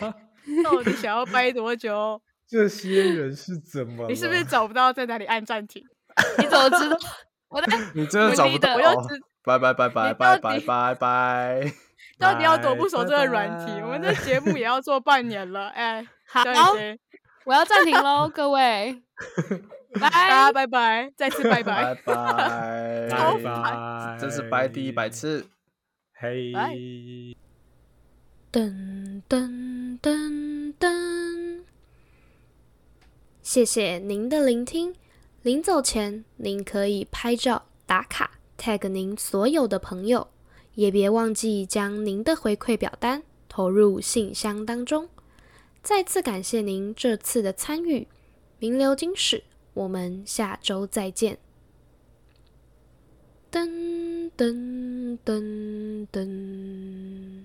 [0.64, 2.22] 到底想要掰多久？
[2.50, 4.08] 这些人是怎么？
[4.08, 5.82] 你是不是找不到在哪里按暂停？
[6.38, 6.98] 你怎么知道？
[7.48, 8.76] 我的， 你真的找不到？
[9.42, 11.72] 拜拜拜拜拜拜拜拜！
[12.18, 13.72] 到底要多不熟这个软体？
[13.80, 16.42] 我们这节目也要做半年了，哎， 好，
[17.44, 19.00] 我要暂停喽，各位，
[19.98, 25.46] 拜拜拜拜，再次拜拜拜拜拜拜，这是拜第一百次，
[26.12, 26.52] 嘿，
[28.52, 31.39] 噔噔噔噔，
[33.50, 34.94] 谢谢您的聆听。
[35.42, 40.28] 临走前，您可以拍照打卡，tag 您所有的朋友，
[40.76, 45.08] 也别忘记将您的回馈表单投入信箱当中。
[45.82, 48.06] 再次感谢您这次的参与，
[48.60, 49.42] 名流青史，
[49.74, 51.36] 我们下周再见。
[53.50, 56.06] 噔噔噔。
[56.12, 57.44] 噔